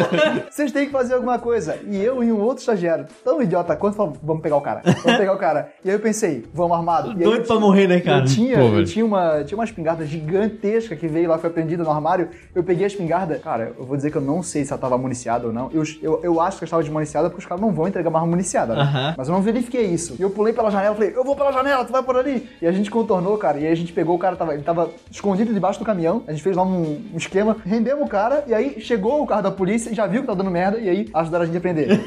[0.49, 1.77] Vocês têm que fazer alguma coisa.
[1.87, 4.81] E eu e um outro estagiário, tão idiota quanto, falou, vamos pegar o cara.
[5.03, 5.69] Vamos pegar o cara.
[5.83, 7.11] E aí eu pensei, vamos armado.
[7.11, 8.21] E Doido pra morrer, né, cara?
[8.23, 11.83] Eu tinha, Pô, eu tinha uma, tinha uma espingarda gigantesca que veio lá, foi apreendida
[11.83, 12.29] no armário.
[12.53, 13.37] Eu peguei a espingarda.
[13.39, 15.69] Cara, eu vou dizer que eu não sei se ela tava municiada ou não.
[15.71, 18.19] Eu, eu, eu acho que ela estava desmuniciada porque os caras não vão entregar uma
[18.19, 18.75] arma municiada.
[18.75, 18.81] né?
[18.81, 19.15] Aham.
[19.17, 20.15] Mas eu não verifiquei isso.
[20.17, 22.49] E eu pulei pela janela, falei, eu vou pela janela, tu vai por ali.
[22.61, 23.59] E a gente contornou, cara.
[23.59, 26.23] E aí a gente pegou o cara, tava, ele tava escondido debaixo do caminhão.
[26.27, 28.43] A gente fez lá um, um esquema, rendemos o cara.
[28.47, 30.79] E aí chegou o carro da polícia e já viu que tá dando merda.
[30.79, 31.99] E aí ajudaram a gente a prender.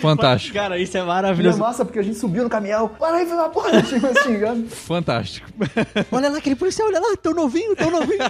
[0.00, 0.54] Fantástico.
[0.54, 1.58] Cara, isso é E é maravilhoso.
[1.58, 2.88] massa porque a gente subiu no caminhão.
[2.88, 3.70] Para aí, filho da porra.
[3.70, 4.68] A gente foi xingando.
[4.68, 5.48] Fantástico.
[6.12, 8.20] Olha lá, aquele policial, olha lá, tão novinho, tão novinho.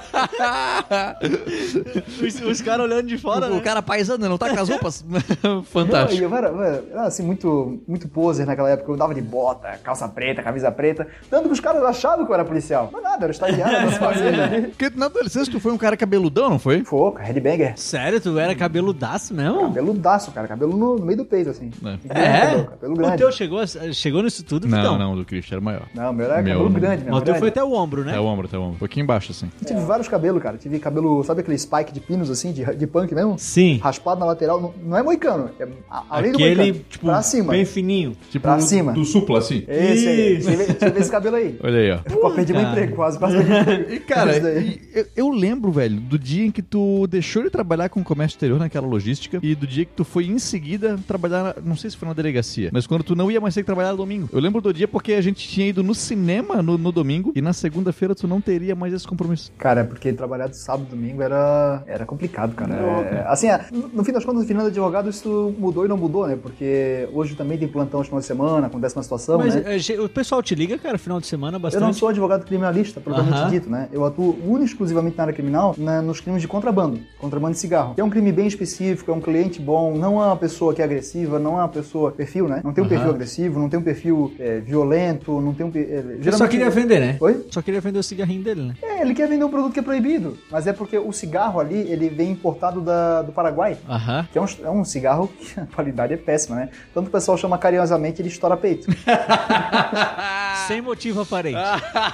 [2.22, 3.60] os os caras olhando de fora, o né?
[3.60, 5.04] cara paisano, não tá com as roupas?
[5.42, 6.22] Não, Fantástico.
[6.22, 8.90] eu era, eu era, assim, muito, muito poser naquela época.
[8.90, 11.06] Eu andava de bota, calça preta, camisa preta.
[11.28, 12.90] Tanto que os caras achavam que eu era policial.
[12.92, 14.66] Mas nada, era estagiário das fazendas.
[14.70, 16.84] Porque na adolescência tu foi um cara cabeludão, não foi?
[16.84, 17.72] Foca, headbanger.
[17.76, 19.62] Sério, tu era cabeludaço mesmo?
[19.62, 20.46] Cabeludaço, cara.
[20.48, 21.70] Cabelo no, meio do peito, assim.
[22.08, 22.20] É.
[22.20, 22.40] É?
[22.40, 23.16] Cabelo, cabelo O grande.
[23.18, 23.60] teu chegou,
[23.92, 24.98] chegou nisso tudo, Não, Vitão?
[24.98, 25.82] não, o do Christian era maior.
[25.94, 26.80] Não, meu era Meu, cabelo não.
[26.80, 27.14] grande, meu.
[27.14, 27.38] O teu grande.
[27.40, 28.10] foi até o ombro, né?
[28.12, 28.74] Até o ombro, até o ombro.
[28.74, 29.50] Um pouquinho embaixo, assim.
[29.60, 30.56] Eu tive vários cabelos, cara.
[30.56, 33.38] Tive cabelo, sabe aquele spike de pinos, assim, de, de punk mesmo?
[33.38, 33.78] Sim.
[33.82, 34.60] Raspado na lateral.
[34.60, 35.50] Não, não é moicano.
[35.58, 35.66] É
[36.10, 36.84] além do Aquele, moicano.
[36.88, 37.52] tipo, pra cima.
[37.52, 38.16] bem fininho.
[38.30, 38.92] Tipo, Pra cima.
[38.92, 39.64] Do supla, assim.
[39.66, 40.36] Esse aí.
[40.38, 40.50] Isso.
[40.50, 41.58] Tive, tive esse cabelo aí.
[41.62, 41.98] Olha aí, ó.
[42.20, 42.72] Pô, perdi meu cara.
[42.74, 43.84] emprego, quase, quase perdi meu emprego.
[43.94, 47.88] E, cara, e eu, eu lembro, velho, do dia em que tu deixou de trabalhar
[47.88, 51.54] com comércio exterior naquela logística e do dia que tu foi em seguida trabalhar, na-
[51.64, 53.90] não sei se foi na delegacia, mas quando tu não ia mais ter que trabalhar
[53.92, 54.28] no domingo.
[54.32, 57.40] Eu lembro do dia porque a gente tinha ido no cinema no, no domingo e
[57.42, 59.52] na segunda-feira tu não teria mais esse compromisso.
[59.58, 62.74] Cara, é porque trabalhar de sábado e domingo era, era complicado, cara.
[62.74, 65.88] É, assim, é, no no fim das contas, no final de advogado, isso mudou e
[65.88, 66.36] não mudou, né?
[66.40, 69.76] Porque hoje também tem plantão no final de semana, acontece uma situação, Mas né?
[69.78, 71.80] é, o pessoal te liga, cara, final de semana Eu bastante.
[71.82, 73.88] não sou advogado criminalista, propriamente dito, né?
[73.92, 77.58] Eu atuo única e exclusivamente na área criminal na- nos crimes de contrabando, contrabando de
[77.58, 77.94] cigarro.
[77.94, 80.80] Que é um crime bem específico, é um cliente bom, não é uma pessoa que
[80.80, 82.60] é agressiva, não é uma pessoa perfil, né?
[82.64, 85.72] Não tem um perfil agressivo, não tem um perfil é, violento, não tem um.
[85.74, 85.80] É,
[86.20, 87.16] Ele só queria vender, né?
[87.20, 87.46] Oi?
[87.50, 88.74] Só queria vender o cigarrinho dele, né?
[88.82, 91.76] É, ele quer vender um produto que é proibido, mas é porque o cigarro ali,
[91.90, 93.76] ele vem importado da, do Paraguai.
[93.88, 94.26] Aham.
[94.32, 96.68] Que é um, é um cigarro que a qualidade é péssima, né?
[96.92, 98.86] Tanto o pessoal chama carinhosamente ele estoura peito.
[100.66, 101.58] Sem motivo aparente.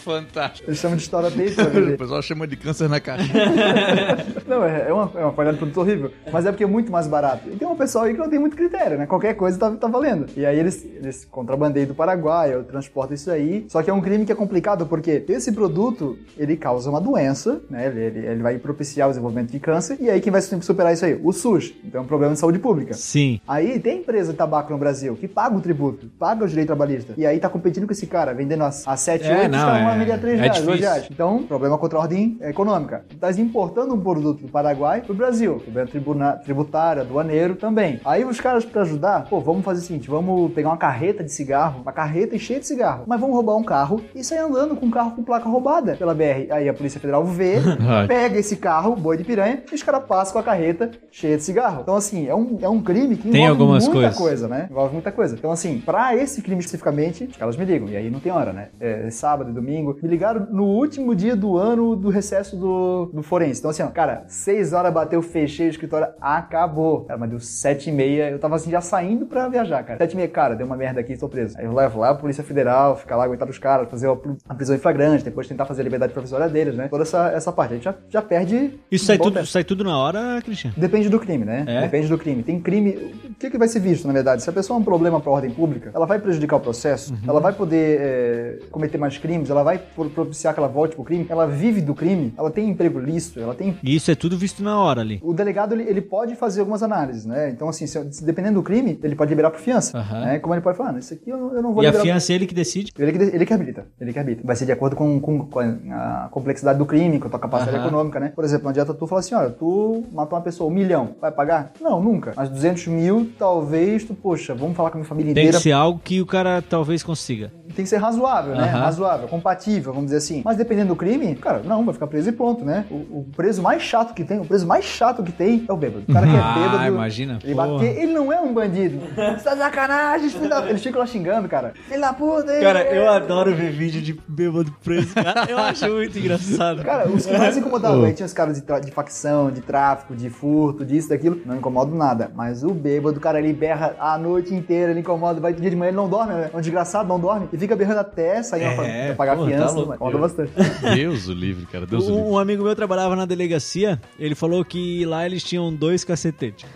[0.00, 0.68] Fantástico.
[0.68, 1.60] Eles chamam de peito.
[1.94, 3.30] O pessoal chama de câncer na caixa.
[4.46, 6.10] Não, é, é uma, é uma qualidade de produto horrível.
[6.32, 7.48] Mas é porque é muito mais barato.
[7.48, 9.06] E tem um pessoal aí que não tem muito critério, né?
[9.06, 10.26] Qualquer coisa tá, tá valendo.
[10.36, 13.64] E aí eles, eles contrabandeiam do Paraguai, eu transporto isso aí.
[13.68, 17.60] Só que é um crime que é complicado porque esse produto, ele causa uma doença,
[17.70, 17.86] né?
[17.86, 19.96] Ele, ele, ele vai propiciar o desenvolvimento de câncer.
[20.00, 21.18] E aí quem vai superar isso aí?
[21.22, 21.72] O SUS.
[21.84, 22.94] Então é um problema de saúde pública.
[22.94, 23.40] Sim.
[23.46, 27.14] Aí tem empresa de tabaco no Brasil que paga o tributo, paga o direito trabalhista.
[27.16, 29.64] E aí tá competindo com esse cara, vendendo a, a 7, É, 8, não, os
[29.64, 30.90] caras vão é- a 3 é reais, 2 difícil.
[30.90, 31.08] reais.
[31.10, 33.04] Então, problema contra a ordem econômica.
[33.10, 35.56] Estás importando um produto do Paraguai pro Brasil.
[35.56, 38.00] Problema tribuna- tributário, aduaneiro também.
[38.04, 41.32] Aí os caras, pra ajudar, pô, vamos fazer o seguinte: vamos pegar uma carreta de
[41.32, 44.86] cigarro, uma carreta cheia de cigarro, mas vamos roubar um carro e sair andando com
[44.86, 46.50] um carro com placa roubada pela BR.
[46.50, 47.56] Aí a Polícia Federal vê,
[48.08, 51.42] pega esse carro, boi de piranha, e os caras passam com a carreta cheia de
[51.42, 51.80] cigarro.
[51.82, 54.16] Então, assim, é um, é um crime que Tem envolve muita coisas.
[54.16, 54.66] coisa, né?
[54.70, 55.34] Envolve muita coisa.
[55.34, 57.88] Então, assim, pra esse crime especificamente, os caras me ligam.
[57.88, 58.68] E aí não tem hora, né?
[58.80, 59.79] É sábado e domingo.
[59.82, 63.60] Me ligaram no último dia do ano do recesso do, do forense.
[63.60, 67.04] Então, assim, ó, cara, seis horas bateu, fechei o escritório, acabou.
[67.04, 68.30] Cara, mas deu sete e meia.
[68.30, 69.98] Eu tava assim, já saindo pra viajar, cara.
[69.98, 71.56] Sete e meia, cara, deu uma merda aqui, tô preso.
[71.58, 74.08] Aí eu levo lá a Polícia Federal, ficar lá aguentar os caras, fazer
[74.48, 76.88] a, prisão em flagrante, depois tentar fazer a liberdade provisória deles, né?
[76.88, 77.72] Toda essa, essa parte.
[77.72, 78.78] A gente já, já perde.
[78.90, 79.46] Isso sai tudo, tempo.
[79.46, 80.72] sai tudo na hora, Cristian?
[80.76, 81.64] Depende do crime, né?
[81.66, 81.80] É?
[81.82, 82.42] Depende do crime.
[82.42, 82.90] Tem crime.
[83.30, 84.42] O que, que vai ser visto, na verdade?
[84.42, 87.18] Se a pessoa é um problema para ordem pública, ela vai prejudicar o processo, Uhum.
[87.28, 91.04] ela vai poder é, cometer mais crimes, ela vai pro- propiciar que ela volte pro
[91.04, 93.76] crime, ela vive do crime, ela tem emprego lícito, ela tem.
[93.82, 95.20] E isso é tudo visto na hora ali.
[95.22, 97.50] O delegado ele, ele pode fazer algumas análises, né?
[97.50, 99.96] Então, assim, se- dependendo do crime, ele pode liberar por fiança.
[99.98, 100.20] Aham.
[100.20, 100.38] Né?
[100.38, 102.04] Como ele pode falar, ah, isso aqui eu, não- eu não vou E a liberar.
[102.04, 102.92] fiança é ele que decide.
[102.98, 104.46] Ele que, ele que arbitra, ele que arbitra.
[104.46, 107.76] Vai ser de acordo com, com- com a complexidade do crime, com a tua capacidade
[107.76, 107.86] Aham.
[107.86, 108.32] econômica, né?
[108.34, 111.30] Por exemplo, não adianta tu falar assim, olha, tu matou uma pessoa, um milhão, vai
[111.30, 111.72] pagar?
[111.80, 112.32] Não, nunca.
[112.36, 115.56] Mas 200 mil, talvez tu, poxa, vamos falar com a minha família Tem inteira.
[115.58, 117.50] que ser algo que o cara talvez consiga.
[117.74, 118.64] Tem que ser razoável, né?
[118.64, 118.80] Aham.
[118.80, 120.42] Razoável, compatível, vamos dizer assim.
[120.44, 122.84] Mas dependendo do crime, cara, não, vai ficar preso e pronto, né?
[122.90, 125.76] O, o preso mais chato que tem, o preso mais chato que tem é o
[125.76, 126.04] bêbado.
[126.08, 126.86] O cara que é Ah, bêbado.
[126.94, 127.84] imagina, Ele, porra.
[127.84, 128.98] ele não é um bandido.
[129.14, 130.68] Você tá sacanagem, filho da...
[130.68, 131.72] Eles ficam lá xingando, cara.
[131.88, 132.54] Filho da puta.
[132.54, 132.62] hein?
[132.62, 135.46] Cara, eu adoro ver vídeo de bêbado preso, cara.
[135.50, 136.82] Eu acho muito engraçado.
[136.82, 140.30] Cara, os que mais incomodavam aí tinha os caras de, de facção, de tráfico, de
[140.30, 141.40] furto, disso, daquilo.
[141.44, 142.30] Não incomodam nada.
[142.34, 145.40] Mas o bêbado, o cara, ele berra a noite inteira, ele incomoda.
[145.40, 146.50] Vai dia de manhã, ele não dorme, né?
[146.52, 147.48] É um desgraçado, não dorme.
[147.52, 149.49] E fica berrando até sair É, pra pagar porra.
[149.56, 149.96] Criança, louco.
[149.96, 150.52] roda bastante.
[150.94, 151.86] Deus o livre, cara.
[151.86, 152.22] Deus o livre.
[152.22, 156.68] Um, um amigo meu trabalhava na delegacia, ele falou que lá eles tinham dois cacetetes.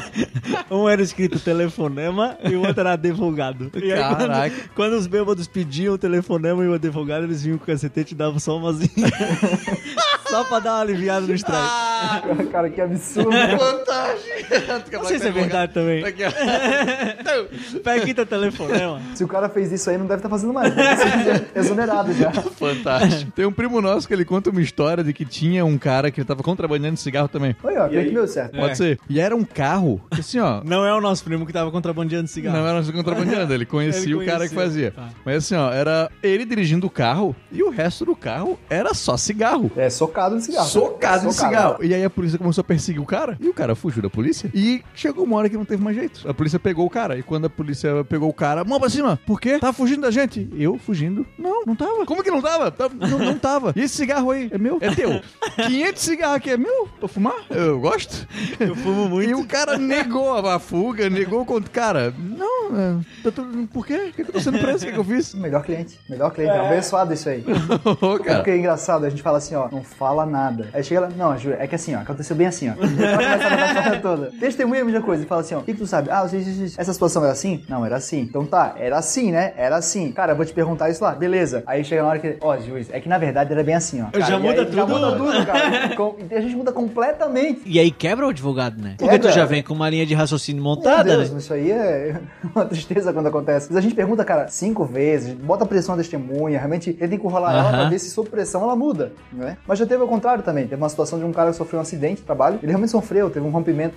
[0.70, 3.70] um era escrito telefonema e o outro era advogado.
[3.74, 4.56] E aí, Caraca.
[4.56, 8.14] Quando, quando os bêbados pediam o telefonema e o advogado, eles vinham com o cacetete
[8.14, 8.90] e davam só umazinha.
[10.28, 11.58] só pra dar uma aliviada no strike.
[11.60, 13.30] Ah, Cara, que absurdo.
[13.58, 14.92] fantástico.
[14.92, 16.04] Não sei se é verdade também.
[16.04, 16.30] Aqui, ó.
[17.82, 19.00] Pega aqui teu telefonema.
[19.14, 20.74] Se o cara fez isso aí, não deve estar fazendo mais.
[20.74, 22.32] Deve ser exonerado já.
[22.32, 23.30] Fantástico.
[23.32, 26.24] Tem um primo nosso que ele conta uma história de que tinha um cara que
[26.24, 27.56] tava contrabandeando cigarro também.
[27.62, 28.56] Olha, ó, que deu certo.
[28.56, 28.98] Pode ser.
[29.08, 30.62] E era um carro, que assim, ó.
[30.64, 32.56] Não é o nosso primo que tava contrabandeando cigarro.
[32.56, 34.90] Não era um contrabandeando, ele conhecia Ele o cara que fazia.
[34.92, 35.08] Tá.
[35.24, 39.16] Mas assim, ó, era ele dirigindo o carro e o resto do carro era só
[39.16, 39.70] cigarro.
[39.76, 40.66] É, socado de cigarro.
[40.68, 41.84] Socado de cigarro.
[41.84, 44.50] E aí a polícia começou a perseguir o cara e o cara fugiu da polícia.
[44.54, 46.28] E chegou uma hora que não teve mais jeito.
[46.28, 47.16] A polícia pegou o cara.
[47.18, 49.18] E quando a polícia pegou o cara, mão pra cima.
[49.26, 49.58] Por quê?
[49.58, 50.48] Tá fugindo da gente.
[50.56, 51.26] Eu fugindo?
[51.38, 52.04] Não, não tava.
[52.06, 52.70] Como que não tava?
[52.70, 53.72] Tá- não, não tava.
[53.76, 54.78] E esse cigarro aí é meu?
[54.80, 55.20] É teu.
[55.66, 56.88] 500 cigarros aqui é meu?
[56.98, 57.34] Pra fumar?
[57.50, 58.26] Eu gosto.
[58.60, 59.30] Eu fumo muito.
[59.30, 61.70] E o cara negou a fuga, negou o conto.
[61.70, 63.96] Cara, não, é, tá tudo- por quê?
[63.96, 64.84] Por que eu tô sendo preso?
[64.84, 65.34] O que, que eu fiz?
[65.34, 65.98] Melhor cliente.
[66.08, 66.52] Melhor cliente.
[66.52, 67.44] É abençoado isso aí.
[68.00, 68.36] Ô, cara.
[68.38, 70.68] Porque é engraçado, a gente fala assim, ó, não fala nada.
[70.72, 72.74] Aí chega lá, não, Ju, é que assim, ó, aconteceu bem assim, ó.
[72.74, 74.30] Ela toda.
[74.38, 76.08] Testemunha a mesma coisa e fala assim, ó, o que, que tu sabe?
[76.10, 76.80] Ah, isso, isso, isso.
[76.80, 77.62] essa situação era assim?
[77.68, 78.20] Não, era assim.
[78.20, 79.52] Então tá, era assim, né?
[79.56, 80.12] Era assim.
[80.12, 81.62] Cara, eu vou te perguntar isso lá, beleza.
[81.66, 84.06] Aí chega na hora que, ó, juiz, é que na verdade era bem assim, ó.
[84.10, 84.88] Cara, Já muda aí, Já tudo.
[85.00, 85.96] muda tudo, cara.
[85.96, 87.62] Com- A gente muda completamente.
[87.66, 88.94] E aí quebra o advogado, né?
[88.98, 89.32] Porque tu Quebra.
[89.32, 91.38] já vem com uma linha de raciocínio Meu montada, Deus, né?
[91.38, 92.20] isso aí é
[92.54, 93.68] uma tristeza quando acontece.
[93.68, 97.70] Mas a gente pergunta, cara, cinco vezes, bota pressão na testemunha, realmente tenta encurralar ela
[97.70, 99.53] pra ver se sob pressão ela muda, né?
[99.66, 100.66] Mas já teve ao contrário também.
[100.66, 102.58] Teve uma situação de um cara que sofreu um acidente de trabalho.
[102.62, 103.94] Ele realmente sofreu, teve um rompimento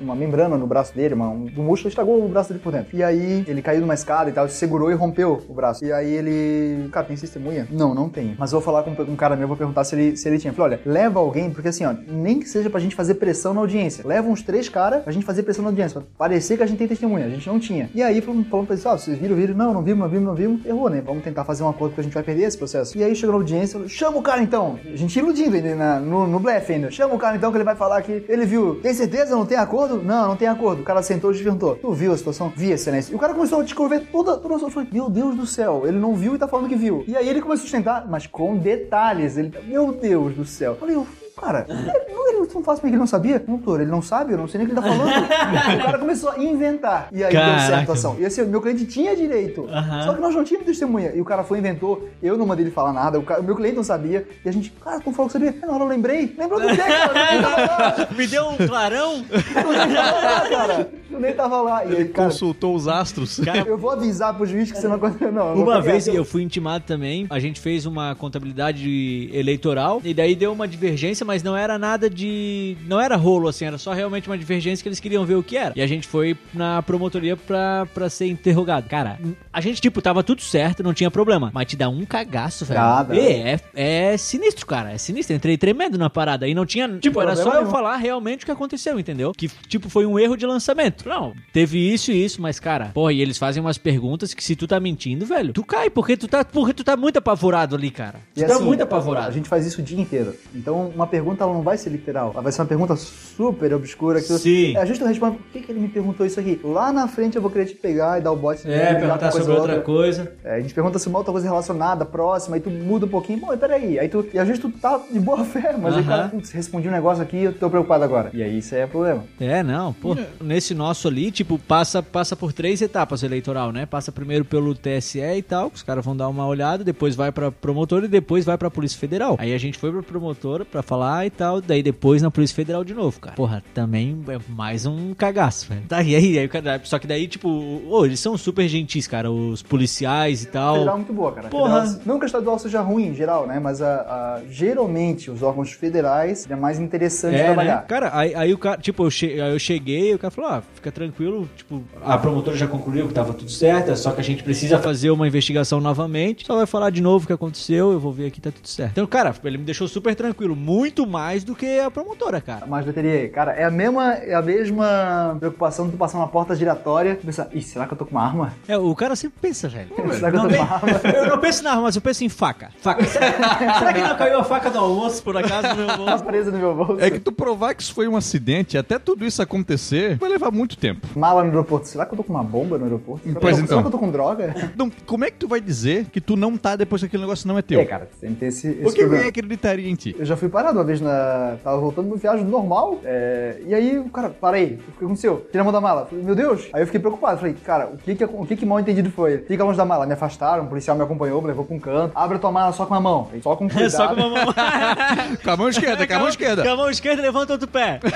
[0.00, 2.96] uma membrana no braço dele, uma, um, do músculo estragou o braço dele por dentro.
[2.96, 5.84] E aí ele caiu numa escada e tal, se segurou e rompeu o braço.
[5.84, 6.88] E aí ele.
[6.90, 7.66] Cara, tem testemunha?
[7.70, 8.34] Não, não tem.
[8.38, 10.52] Mas vou falar com um cara meu, vou perguntar se ele, se ele tinha.
[10.52, 13.60] Falei, olha, leva alguém, porque assim, ó, nem que seja pra gente fazer pressão na
[13.60, 14.06] audiência.
[14.06, 16.00] Leva uns três caras pra gente fazer pressão na audiência.
[16.00, 17.26] Pra parecer que a gente tem testemunha.
[17.26, 17.90] A gente não tinha.
[17.94, 19.54] E aí falamos pra eles, ó, vocês viram, viram?
[19.54, 20.66] Não, não vimos, não vimos, não vimos.
[20.66, 21.02] Errou, né?
[21.04, 22.96] Vamos tentar fazer um acordo porque a gente vai perder esse processo.
[22.96, 24.69] E aí chegou na audiência, falou, chama o cara então.
[24.92, 26.90] A gente iludindo ainda na- no, no blefe ainda.
[26.90, 28.76] Chama o cara então que ele vai falar que ele viu.
[28.80, 29.34] Tem certeza?
[29.34, 30.02] Não tem acordo?
[30.02, 30.82] Não, não tem acordo.
[30.82, 31.76] O cara sentou e perguntou.
[31.76, 32.52] Tu viu a situação?
[32.56, 33.12] Vi, excelência.
[33.12, 34.70] E o cara começou a descrever toda, toda a situação.
[34.70, 37.04] Falei, meu Deus do céu, ele não viu e tá falando que viu.
[37.06, 39.36] E aí ele começou a sustentar, mas com detalhes.
[39.36, 40.76] Ele, meu Deus do céu.
[40.78, 40.96] Falei,
[41.36, 43.38] Cara, ele, não, ele não faz porque ele não sabia?
[43.38, 45.78] Doutor, ele não sabe, eu não sei nem o que ele tá falando.
[45.80, 47.08] o cara começou a inventar.
[47.12, 47.80] E aí deu certo a Caraca.
[47.80, 48.16] situação.
[48.18, 49.66] E assim, o meu cliente tinha direito.
[50.04, 51.12] Só que nós não tínhamos testemunha.
[51.14, 52.08] E o cara foi e inventou.
[52.22, 53.18] Eu não mandei ele falar nada.
[53.18, 54.26] O, cara- o meu cliente não sabia.
[54.44, 55.54] E a gente, cara, tu falou que sabia?
[55.62, 56.34] Na hora eu lembrei.
[56.36, 58.08] Lembrou do quê, cara?
[58.16, 59.24] Me deu um clarão.
[59.30, 60.90] Eu nem tava lá, cara.
[61.10, 61.84] Eu nem tava lá.
[61.84, 63.40] E aí, cara, Consultou os astros.
[63.66, 65.32] eu vou avisar pro juiz que você não aconteceu.
[65.32, 70.12] Não, Uma ficar vez eu fui intimado também, a gente fez uma contabilidade eleitoral e
[70.14, 72.76] daí deu uma divergência, mas não era nada de.
[72.88, 75.56] Não era rolo assim, era só realmente uma divergência que eles queriam ver o que
[75.56, 75.72] era.
[75.76, 78.88] E a gente foi na promotoria pra, pra ser interrogado.
[78.88, 79.16] Cara,
[79.52, 82.80] a gente, tipo, tava tudo certo, não tinha problema, mas te dá um cagaço, velho.
[82.80, 83.06] Dá.
[83.12, 85.36] É, é, é sinistro, cara, é sinistro.
[85.36, 86.88] Entrei tremendo na parada e não tinha.
[86.98, 89.30] Tipo, era só eu falar realmente o que aconteceu, entendeu?
[89.32, 91.08] Que, tipo, foi um erro de lançamento.
[91.08, 94.56] Não, teve isso e isso, mas, cara, porra, e eles fazem umas perguntas que se
[94.56, 97.90] tu tá mentindo, velho, tu cai, porque tu tá, porque tu tá muito apavorado ali,
[97.92, 98.18] cara.
[98.34, 99.32] Tu E tá assim, muito A apavorado.
[99.32, 100.34] gente faz isso o dia inteiro.
[100.52, 102.30] Então, uma pergunta ela não vai ser literal.
[102.32, 104.20] Ela vai ser uma pergunta super obscura.
[104.20, 104.76] Que Sim.
[104.76, 106.60] É justo responde, por que, que ele me perguntou isso aqui?
[106.62, 108.70] Lá na frente eu vou querer te pegar e dar o bote.
[108.70, 110.32] É, perguntar sobre outra coisa.
[110.44, 113.40] É, a gente pergunta se uma outra coisa relacionada, próxima, aí tu muda um pouquinho.
[113.40, 113.98] Bom, peraí.
[113.98, 116.30] Aí tu, e às vezes tu tá de boa fé, mas aí o cara, Aham.
[116.30, 118.30] putz, respondi um negócio aqui eu tô preocupado agora.
[118.32, 119.24] E aí isso aí é problema.
[119.40, 120.16] É, não, pô.
[120.40, 123.86] Nesse nosso ali, tipo, passa, passa por três etapas eleitoral, né?
[123.86, 127.32] Passa primeiro pelo TSE e tal, que os caras vão dar uma olhada, depois vai
[127.32, 129.36] pra promotora e depois vai pra Polícia Federal.
[129.38, 132.84] Aí a gente foi pra promotora pra falar e tal, daí depois na Polícia Federal
[132.84, 133.34] de novo, cara.
[133.36, 135.82] Porra, também é mais um cagaço, velho.
[135.88, 137.48] Tá, e aí, aí o cara- só que daí, tipo,
[137.88, 140.74] ô, eles são super gentis, cara, os policiais e tal.
[140.74, 141.48] Federal é muito boa, cara.
[141.48, 141.80] Porra.
[141.86, 143.58] Federal, não que a estadual seja ruim em geral, né?
[143.58, 147.76] Mas a, a- geralmente os órgãos federais é mais interessante É, trabalhar.
[147.76, 147.84] né?
[147.88, 150.50] Cara, aí, aí o cara, tipo, eu, che aí eu cheguei e o cara falou,
[150.50, 154.24] ah, fica tranquilo, tipo, a promotora já concluiu que tava tudo certo, só que a
[154.24, 158.00] gente precisa fazer uma investigação novamente, só vai falar de novo o que aconteceu, eu
[158.00, 158.92] vou ver aqui, tá tudo certo.
[158.92, 162.66] Então, cara, ele me deixou super tranquilo, muito muito mais do que a promotora, cara.
[162.66, 166.54] Mas bateria, cara, é a mesma, é a mesma preocupação de tu passar uma porta
[166.56, 168.52] giratória e pensar, ih, será que eu tô com uma arma?
[168.66, 169.88] É, o cara sempre pensa, velho.
[170.14, 170.90] Será que eu tô com uma arma?
[171.14, 172.70] eu não penso na arma, mas eu penso em faca.
[172.80, 173.04] Faca.
[173.06, 176.24] Será que não caiu a faca do almoço, por acaso, no meu Tá bolso?
[176.24, 177.00] presa no meu bolso.
[177.00, 180.50] É que tu provar que isso foi um acidente, até tudo isso acontecer, vai levar
[180.50, 181.06] muito tempo.
[181.16, 181.86] Mala no aeroporto.
[181.86, 183.28] Será que eu tô com uma bomba no aeroporto?
[183.28, 183.78] Será, Pois que, eu tô- então.
[183.78, 184.54] será que eu tô com droga?
[184.74, 187.46] Então, como é que tu vai dizer que tu não tá depois que aquele negócio
[187.46, 187.78] não é teu?
[187.80, 189.16] É, cara, tem que ter esse, esse Por que problema.
[189.24, 190.16] alguém acreditaria em ti?
[190.18, 191.56] Eu já fui parado uma vez na.
[191.62, 192.98] Tava voltando de uma viagem normal.
[193.04, 194.80] é, E aí, o cara, parei.
[194.88, 195.46] O que aconteceu?
[195.50, 196.06] Tira a mão da mala.
[196.06, 196.68] Falei, meu Deus.
[196.72, 197.38] Aí eu fiquei preocupado.
[197.38, 199.38] Falei, cara, o que que, o que, que mal entendido foi?
[199.38, 200.06] Fica longe da mala.
[200.06, 202.12] Me afastaram, o policial me acompanhou, me levou pra um canto.
[202.14, 203.28] Abre a tua mala só com a mão.
[203.42, 203.86] Só com cuidado.
[203.86, 204.54] É só com uma mão.
[205.44, 206.62] Com a mão esquerda, com a mão esquerda.
[206.62, 208.00] Com a mão esquerda, levanta outro pé.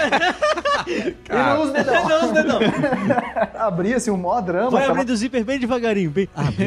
[0.86, 1.94] E não usa o dedão.
[2.08, 3.60] Não, não, não.
[3.66, 4.70] Abri assim, um maior drama.
[4.70, 6.10] Vai abrindo o zíper bem devagarinho.
[6.10, 6.28] Bem...
[6.36, 6.66] Abre.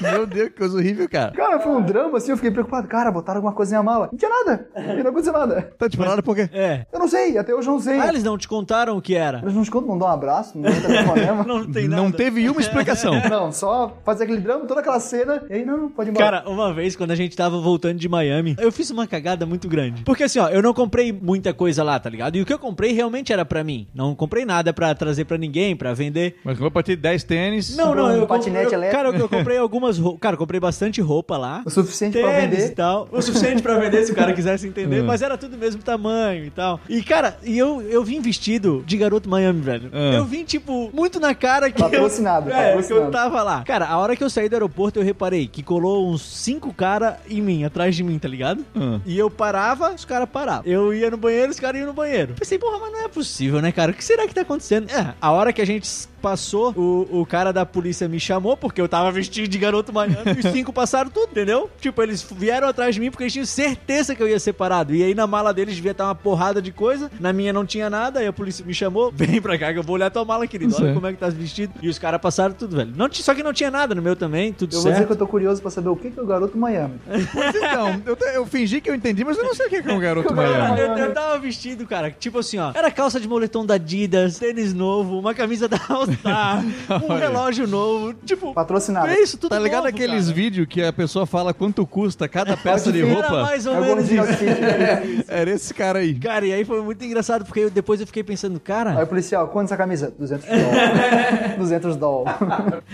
[0.00, 1.30] Meu Deus, que coisa horrível, cara.
[1.32, 2.88] Cara, foi um drama assim, eu fiquei preocupado.
[2.88, 4.08] Cara, botaram alguma coisa na mala.
[4.10, 4.66] Não tinha nada.
[4.74, 5.72] Não aconteceu nada.
[5.78, 6.48] Tá disparado por quê?
[6.52, 6.86] É.
[6.92, 7.98] Eu não sei, até hoje eu não sei.
[7.98, 9.38] Ah, eles não te contaram o que era?
[9.42, 11.42] Eles não escutam, não dão um abraço, não dão telefonema.
[11.52, 12.02] Não tem nada.
[12.02, 13.12] Não teve uma explicação.
[13.28, 16.24] Não, só fazer aquele drama, toda aquela cena, e aí não, pode ir embora.
[16.42, 19.68] Cara, uma vez, quando a gente tava voltando de Miami, eu fiz uma cagada muito
[19.68, 20.02] grande.
[20.02, 22.36] Porque assim, ó, eu não comprei muita coisa lá, tá ligado?
[22.36, 23.86] E o que eu comprei realmente era pra mim.
[23.94, 26.36] Não comprei nada pra trazer pra ninguém, pra vender.
[26.44, 27.76] Mas vou partir de 10 tênis.
[27.76, 28.96] Não, não, um eu, patinete eu, elétrico.
[29.02, 30.20] Cara, eu, eu comprei algumas roupas.
[30.20, 31.62] Cara, eu comprei bastante roupa lá.
[31.64, 32.66] o suficiente pra Tênis vender.
[32.66, 33.08] e tal.
[33.10, 36.50] O suficiente pra vender se o cara quisesse entender, mas era tudo mesmo tamanho e
[36.50, 36.80] tal.
[36.88, 39.90] E, cara, e eu, eu vim vestido de garoto Miami, velho.
[39.92, 40.14] Ah.
[40.14, 41.80] Eu vim, tipo, muito na cara que.
[41.80, 43.62] Patrocinado, eu, é, que eu tava lá.
[43.64, 47.14] Cara, a hora que eu saí do aeroporto, eu reparei que colou uns cinco caras
[47.28, 48.64] em mim, atrás de mim, tá ligado?
[48.74, 49.00] Ah.
[49.06, 50.62] E eu parava, os caras paravam.
[50.64, 52.34] Eu ia no banheiro, os caras iam no banheiro.
[52.38, 53.92] Pensei, porra, mas não é possível, né, cara?
[53.92, 54.90] O que será que tá acontecendo?
[54.90, 55.88] É, a hora que a gente
[56.22, 60.36] passou, o, o cara da polícia me chamou, porque eu tava vestido de garoto Miami,
[60.36, 61.68] e os cinco passaram tudo, entendeu?
[61.80, 64.94] Tipo, eles vieram atrás de mim porque eles tinham certeza que eu ia ser parado.
[64.94, 67.90] E aí na mala deles devia estar uma porrada de coisa, na minha não tinha
[67.90, 70.46] nada, aí a polícia me chamou, vem pra cá que eu vou olhar tua mala,
[70.46, 70.74] querido.
[70.76, 71.72] Olha como é que tá vestido.
[71.82, 72.92] E os caras passaram tudo, velho.
[72.96, 75.06] Não, só que não tinha nada no meu também, tudo Eu vou dizer certo.
[75.08, 76.94] que eu tô curioso pra saber o que que é o garoto Miami.
[77.32, 79.92] Pois então, eu, eu fingi que eu entendi, mas eu não sei o que é
[79.92, 80.80] um garoto Cara, Miami.
[80.80, 82.70] eu, eu tava vestido, cara, tipo assim, ó.
[82.74, 86.64] Era calça de moletom da Adidas, tênis novo, uma camisa da All Star,
[87.08, 88.14] um relógio novo.
[88.24, 89.08] Tipo, Patrocinado.
[89.08, 90.34] é isso, tudo Tá ligado novo, aqueles cara.
[90.34, 93.42] vídeos que a pessoa fala quanto custa cada peça de Era Era roupa?
[93.42, 94.20] mais ou menos isso.
[94.20, 95.24] outfit.
[95.28, 96.14] Era esse cara aí.
[96.14, 99.06] Cara, e aí foi muito engraçado, porque eu- depois eu fiquei pensando, Aí cara, o
[99.06, 100.12] policial, quanto essa camisa?
[100.18, 101.56] 200 dólares.
[101.58, 102.36] 200 dólares.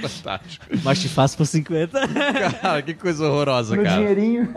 [0.01, 0.67] Fantástico.
[0.83, 2.01] mas te faço por 50.
[2.61, 3.97] Cara, que coisa horrorosa, Meu cara.
[3.97, 4.49] dinheirinho.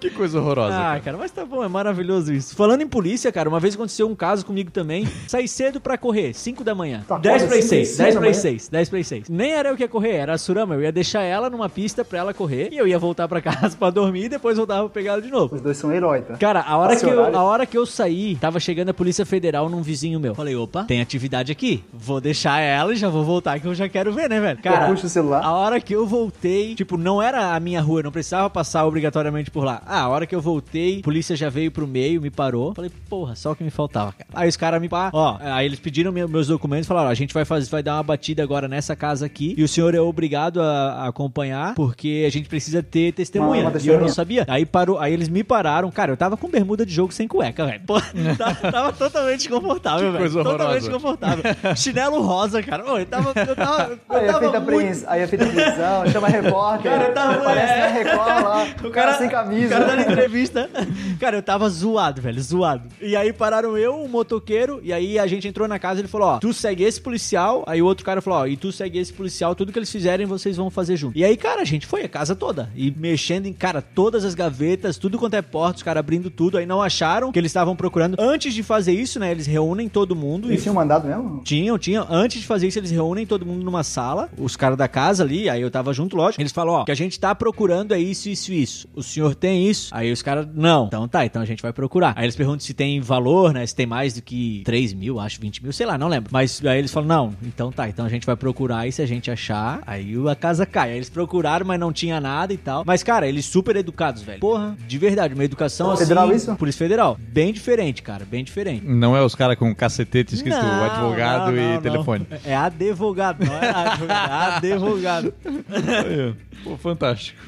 [0.00, 0.74] Que coisa horrorosa.
[0.76, 1.00] Ah, cara.
[1.00, 2.54] cara, mas tá bom, é maravilhoso isso.
[2.56, 5.06] Falando em polícia, cara, uma vez aconteceu um caso comigo também.
[5.26, 7.04] Saí cedo pra correr, 5 da manhã.
[7.06, 8.42] Tá, 10 acorda para as cinco, 6, cinco 10 da para as manhã?
[8.42, 9.28] 6, 10 para as 6.
[9.28, 10.74] Nem era eu que ia correr, era a Surama.
[10.74, 13.76] Eu ia deixar ela numa pista pra ela correr e eu ia voltar pra casa
[13.76, 15.54] pra dormir e depois voltava pra pegar ela de novo.
[15.54, 16.36] Os dois são heróis, tá?
[16.36, 19.68] Cara, a hora, que eu, a hora que eu saí, tava chegando a Polícia Federal
[19.68, 20.34] num vizinho meu.
[20.34, 21.82] Falei, opa, tem atividade aqui.
[21.92, 24.58] Vou deixar ela e já vou voltar que eu já quero ver, né, velho?
[24.62, 25.42] Cara, puxa o celular.
[25.44, 28.84] a hora que eu voltei, tipo, não era a minha rua, eu não precisava passar
[28.86, 29.82] obrigatoriamente por lá.
[29.86, 32.74] Ah, a hora que eu voltei, a polícia já veio pro meio, me parou.
[32.74, 34.28] Falei, porra, só o que me faltava, cara.
[34.34, 37.10] Aí os caras me pararam, ó, aí eles pediram meu- meus documentos e falaram, ó,
[37.10, 39.94] a gente vai fazer, vai dar uma batida agora nessa casa aqui e o senhor
[39.94, 43.62] é obrigado a, a acompanhar porque a gente precisa ter testemunha.
[43.62, 44.44] Uma- uma e eu não sabia.
[44.48, 45.90] Aí parou, aí eles me pararam.
[45.90, 47.80] Cara, eu tava com bermuda de jogo sem cueca, velho.
[47.86, 48.00] Pô,
[48.38, 50.30] tava, tava totalmente desconfortável, velho.
[50.30, 50.80] Totalmente horrorosa.
[50.80, 51.44] desconfortável.
[51.76, 52.84] Chinelo rosa, cara.
[52.90, 53.32] Ô, eu tava.
[53.40, 56.06] Eu tava, eu Aí é tava feita a muito- prisão, aí é feita a prisão,
[56.12, 56.90] chama repórter.
[56.92, 57.78] Cara, eu tava- Aparece é.
[57.80, 59.68] na Record lá, o cara, sem O camisa.
[59.74, 60.70] cara dando entrevista.
[61.18, 62.88] Cara, eu tava zoado, velho, zoado.
[63.00, 66.08] E aí pararam eu, o motoqueiro, e aí a gente entrou na casa e ele
[66.08, 67.64] falou: Ó, tu segue esse policial.
[67.66, 70.26] Aí o outro cara falou: Ó, e tu segue esse policial, tudo que eles fizerem
[70.26, 71.16] vocês vão fazer junto.
[71.18, 72.70] E aí, cara, a gente foi a casa toda.
[72.74, 76.58] E mexendo em, cara, todas as gavetas, tudo quanto é porta, os caras abrindo tudo.
[76.58, 78.16] Aí não acharam que eles estavam procurando.
[78.18, 81.42] Antes de fazer isso, né, eles reúnem todo mundo Eles e tinham mandado mesmo?
[81.44, 82.06] tinham, tinham.
[82.08, 85.48] Antes de fazer isso, eles reúnem todo mundo numa sala, os caras da casa ali,
[85.48, 86.40] aí eu tava junto, lógico.
[86.40, 88.88] Eles falam, ó, que a gente tá procurando é isso, isso, isso.
[88.94, 89.90] O senhor tem isso?
[89.92, 90.86] Aí os caras, não.
[90.86, 92.14] Então tá, então a gente vai procurar.
[92.16, 93.66] Aí eles perguntam se tem valor, né?
[93.66, 96.30] Se tem mais do que 3 mil, acho, 20 mil, sei lá, não lembro.
[96.32, 99.06] Mas aí eles falam, não, então tá, então a gente vai procurar e se a
[99.06, 100.90] gente achar, aí a casa cai.
[100.90, 102.82] Aí eles procuraram, mas não tinha nada e tal.
[102.86, 104.40] Mas, cara, eles super educados, velho.
[104.40, 106.04] Porra, de verdade, uma educação assim.
[106.04, 106.54] Federal isso?
[106.56, 107.16] Polícia Federal.
[107.20, 108.84] Bem diferente, cara, bem diferente.
[108.86, 111.80] Não é os caras com cacetete escrito Não, advogado não, e não, não.
[111.82, 112.26] telefone.
[112.44, 114.62] É advogado, não é advogado.
[114.62, 115.34] É advogado.
[115.70, 116.34] Aí,
[116.64, 117.38] Pô, fantástico.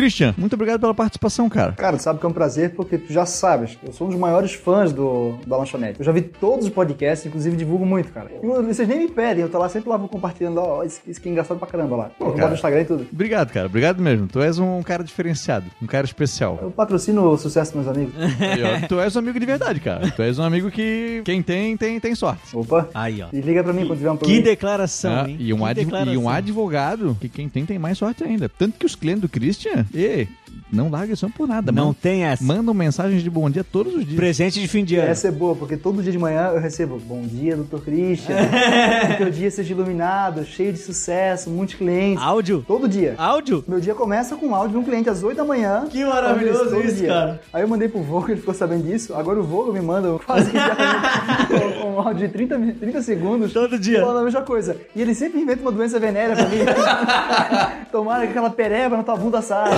[0.00, 1.72] Christian, muito obrigado pela participação, cara.
[1.72, 4.18] Cara, tu sabe que é um prazer porque tu já sabes, eu sou um dos
[4.18, 5.98] maiores fãs do, da lanchonete.
[5.98, 8.30] Eu já vi todos os podcasts, inclusive divulgo muito, cara.
[8.42, 11.20] E vocês nem me pedem, eu tô lá sempre lá vou compartilhando, ó, isso, isso
[11.20, 12.10] que é engraçado pra caramba lá.
[12.18, 12.48] Eu cara.
[12.48, 13.06] no Instagram e tudo.
[13.12, 13.66] Obrigado, cara.
[13.66, 14.26] Obrigado mesmo.
[14.26, 16.58] Tu és um cara diferenciado, um cara especial.
[16.62, 18.14] Eu patrocino o sucesso dos meus amigos.
[18.84, 20.10] Ó, tu és um amigo de verdade, cara.
[20.10, 22.56] Tu és um amigo que quem tem, tem, tem sorte.
[22.56, 22.88] Opa.
[22.94, 23.26] Aí, ó.
[23.32, 24.44] E liga pra mim quando tiver um Que problema.
[24.44, 25.36] declaração, Ah, hein?
[25.38, 26.28] e, um Que adv- e um declaração.
[26.30, 28.48] advogado que quem tem tem mais sorte ainda.
[28.48, 30.28] Tanto que os clientes do Christian, e
[30.72, 31.70] não larga isso por nada.
[31.72, 31.96] Não mano.
[32.00, 32.42] tem essa.
[32.42, 34.16] Mandam mensagens de bom dia todos os dias.
[34.16, 35.08] Presente de fim de ano.
[35.10, 38.36] Essa é boa, porque todo dia de manhã eu recebo Bom dia, doutor Christian.
[39.10, 42.22] que teu dia seja iluminado, cheio de sucesso, muitos clientes.
[42.22, 42.64] Áudio?
[42.66, 43.14] Todo dia.
[43.18, 43.64] Áudio?
[43.66, 45.86] Meu dia começa com um áudio de um cliente às 8 da manhã.
[45.90, 47.40] Que maravilhoso isso, cara.
[47.52, 49.14] Aí eu mandei pro Vogo, ele ficou sabendo disso.
[49.14, 53.52] Agora o Vogo me manda quase que diariamente um áudio de 30, mi- 30 segundos.
[53.52, 54.00] Todo dia.
[54.00, 54.76] Falando a mesma coisa.
[54.94, 56.58] E ele sempre inventa uma doença venérea pra mim.
[57.90, 59.70] Tomara que aquela pereba na tua bunda saia.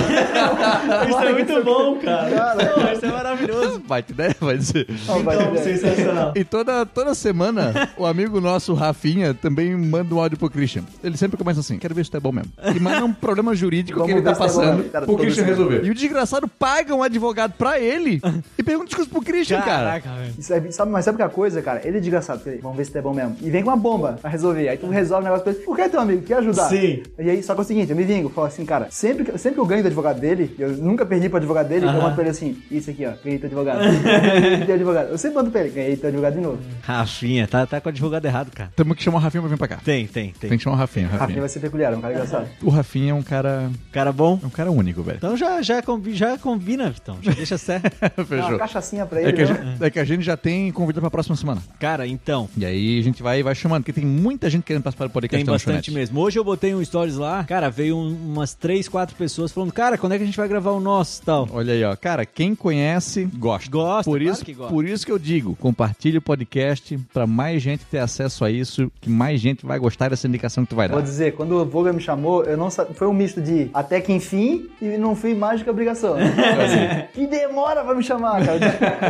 [1.09, 2.29] Isso é muito bom, cara.
[2.29, 2.93] Cara.
[2.93, 3.81] Isso é maravilhoso.
[3.87, 4.87] Vai te der, vai dizer.
[5.23, 6.33] Vai, Então, sensacional.
[6.35, 10.83] E toda, toda semana, o amigo nosso, Rafinha, também manda um áudio pro Christian.
[11.03, 12.51] Ele sempre começa assim, quero ver se tu é bom mesmo.
[12.75, 14.89] E manda um problema jurídico que ele tá é bom passando.
[14.89, 15.83] Cara, pro Christian resolver.
[15.83, 18.21] E o desgraçado paga um advogado pra ele
[18.57, 20.01] e pergunta coisas pro Christian, cara.
[20.01, 20.33] Caraca, velho.
[20.37, 21.81] Isso aí, sabe, mas sabe que a coisa, cara?
[21.83, 22.41] Ele é desgraçado.
[22.61, 23.35] Vamos ver se tu é bom mesmo.
[23.41, 24.67] E vem com uma bomba pra resolver.
[24.69, 25.61] Aí tu resolve o negócio pra ele.
[25.63, 26.21] Por que teu amigo?
[26.23, 26.69] Quer ajudar?
[26.69, 27.03] Sim.
[27.19, 28.29] E aí, só que é o seguinte, eu me vingo.
[28.29, 31.29] Falo assim, cara, sempre que, sempre que eu ganho do advogado dele, eu nunca perdi
[31.29, 33.79] pro advogado dele, eu mando pra ele assim, isso aqui, ó, ganhei teu advogado.
[34.03, 35.09] ganhei teu advogado.
[35.09, 36.59] Eu sempre mando pra ele, ganhei teu advogado de novo.
[36.81, 38.71] Rafinha, tá, tá com o advogado errado, cara.
[38.75, 39.77] Temos que chamar o Rafinha pra vir pra cá.
[39.83, 40.49] Tem, tem, tem.
[40.49, 41.05] Tem que chamar o Rafinha.
[41.05, 41.39] Rafinha Rafinha.
[41.39, 42.47] vai ser peculiar, é um cara engraçado.
[42.61, 43.69] O Rafinha é um cara.
[43.91, 44.39] Cara bom?
[44.41, 45.17] É um cara único, velho.
[45.17, 47.17] Então já, já, combi, já combina, Vitão.
[47.21, 47.83] Já deixa certo.
[48.01, 48.57] Dá uma Fechou.
[48.57, 49.53] cachaçinha pra É ele, que, a né?
[49.71, 51.61] gente, é que a gente já tem convidado pra próxima semana.
[51.79, 55.05] Cara, então, E aí a gente vai, vai chamando, porque tem muita gente querendo participar
[55.07, 56.19] do podcast tem bastante mesmo.
[56.19, 59.97] Hoje eu botei um stories lá, cara, veio um- umas três, quatro pessoas falando, cara,
[59.97, 61.47] quando é que a gente vai gravar o nosso tal?
[61.51, 61.95] Olha aí, ó.
[61.95, 63.69] Cara, quem conhece, gosta.
[63.69, 64.73] Gosta, por claro isso, que gosta.
[64.73, 68.91] Por isso que eu digo, compartilhe o podcast pra mais gente ter acesso a isso,
[69.01, 70.93] que mais gente vai gostar dessa indicação que tu vai dar.
[70.95, 73.99] Vou dizer, quando o Voga me chamou, eu não sa- foi um misto de até
[74.01, 76.15] que enfim e não fui mais que obrigação.
[76.17, 78.59] Assim, que demora pra me chamar, cara.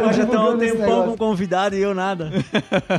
[0.01, 2.31] Eu Hoje tá um divulgando esse tempão com convidado e eu nada.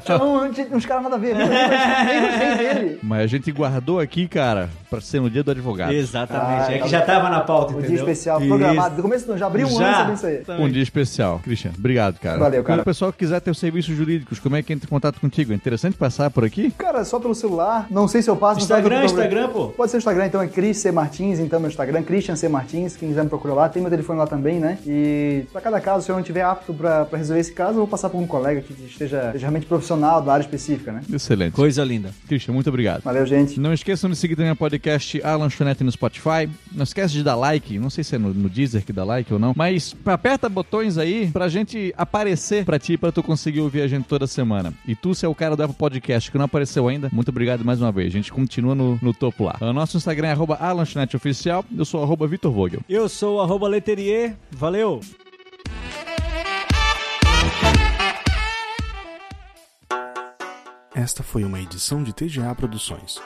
[0.07, 1.35] Chamou um- uns caras nada a ver.
[1.37, 2.99] Nem gostei dele.
[3.03, 5.93] Mas a gente guardou aqui, cara, pra ser no dia do advogado.
[5.93, 6.71] Exatamente.
[6.71, 7.91] Ah, é que já tava na pauta, O entendeu?
[7.91, 8.49] dia especial Isso.
[8.49, 8.97] programado.
[8.97, 9.95] Do começo, ano, já abriu um ano Já.
[9.95, 10.61] sabendo isso aí.
[10.61, 11.41] Um dia especial.
[11.43, 12.39] Christian, obrigado, cara.
[12.39, 12.77] Valeu, cara.
[12.77, 15.53] Quando o pessoal quiser ter os serviços jurídicos, como é que entra em contato contigo?
[15.53, 16.71] É interessante passar por aqui?
[16.77, 17.87] Cara, só pelo celular.
[17.91, 18.61] Não sei se eu passo.
[18.61, 19.69] Instagram, tô- Instagram, pô.
[19.69, 20.91] Pode ser o Instagram, então é Cris C.
[20.93, 22.49] Martins, então meu Instagram, Christian C.
[22.49, 24.79] Martins, quem quiser me procurar lá, tem meu telefone lá também, né?
[24.87, 27.77] E pra cada caso, se eu não estiver apto pra, pra resolver esse caso, eu
[27.79, 31.01] vou passar por um colega que esteja, esteja realmente profissional da área específica, né?
[31.13, 31.53] Excelente.
[31.53, 32.11] Coisa linda.
[32.29, 33.03] Christian, muito obrigado.
[33.03, 33.59] Valeu, gente.
[33.61, 34.84] Não esqueçam de seguir também o podcast
[35.23, 36.49] A Lanchonete no Spotify.
[36.73, 37.79] Não esquece de dar like.
[37.79, 39.55] Não sei se é no, no Deezer que dá like ou não.
[39.57, 44.05] Mas aperta botões aí pra gente aparecer pra ti, pra tu conseguir ouvir a gente
[44.05, 44.73] toda semana.
[44.87, 47.65] E tu, se é o cara do Apple Podcast que não apareceu ainda, muito obrigado
[47.65, 48.09] mais uma vez.
[48.09, 49.57] A gente continua no, no topo lá.
[49.61, 50.59] O nosso Instagram é arroba
[51.15, 51.65] Oficial.
[51.77, 52.81] Eu sou arroba Vitor Vogel.
[52.89, 54.37] Eu sou o arroba Leterier.
[54.51, 55.01] Valeu!
[60.95, 63.21] Esta foi uma edição de TGA Produções.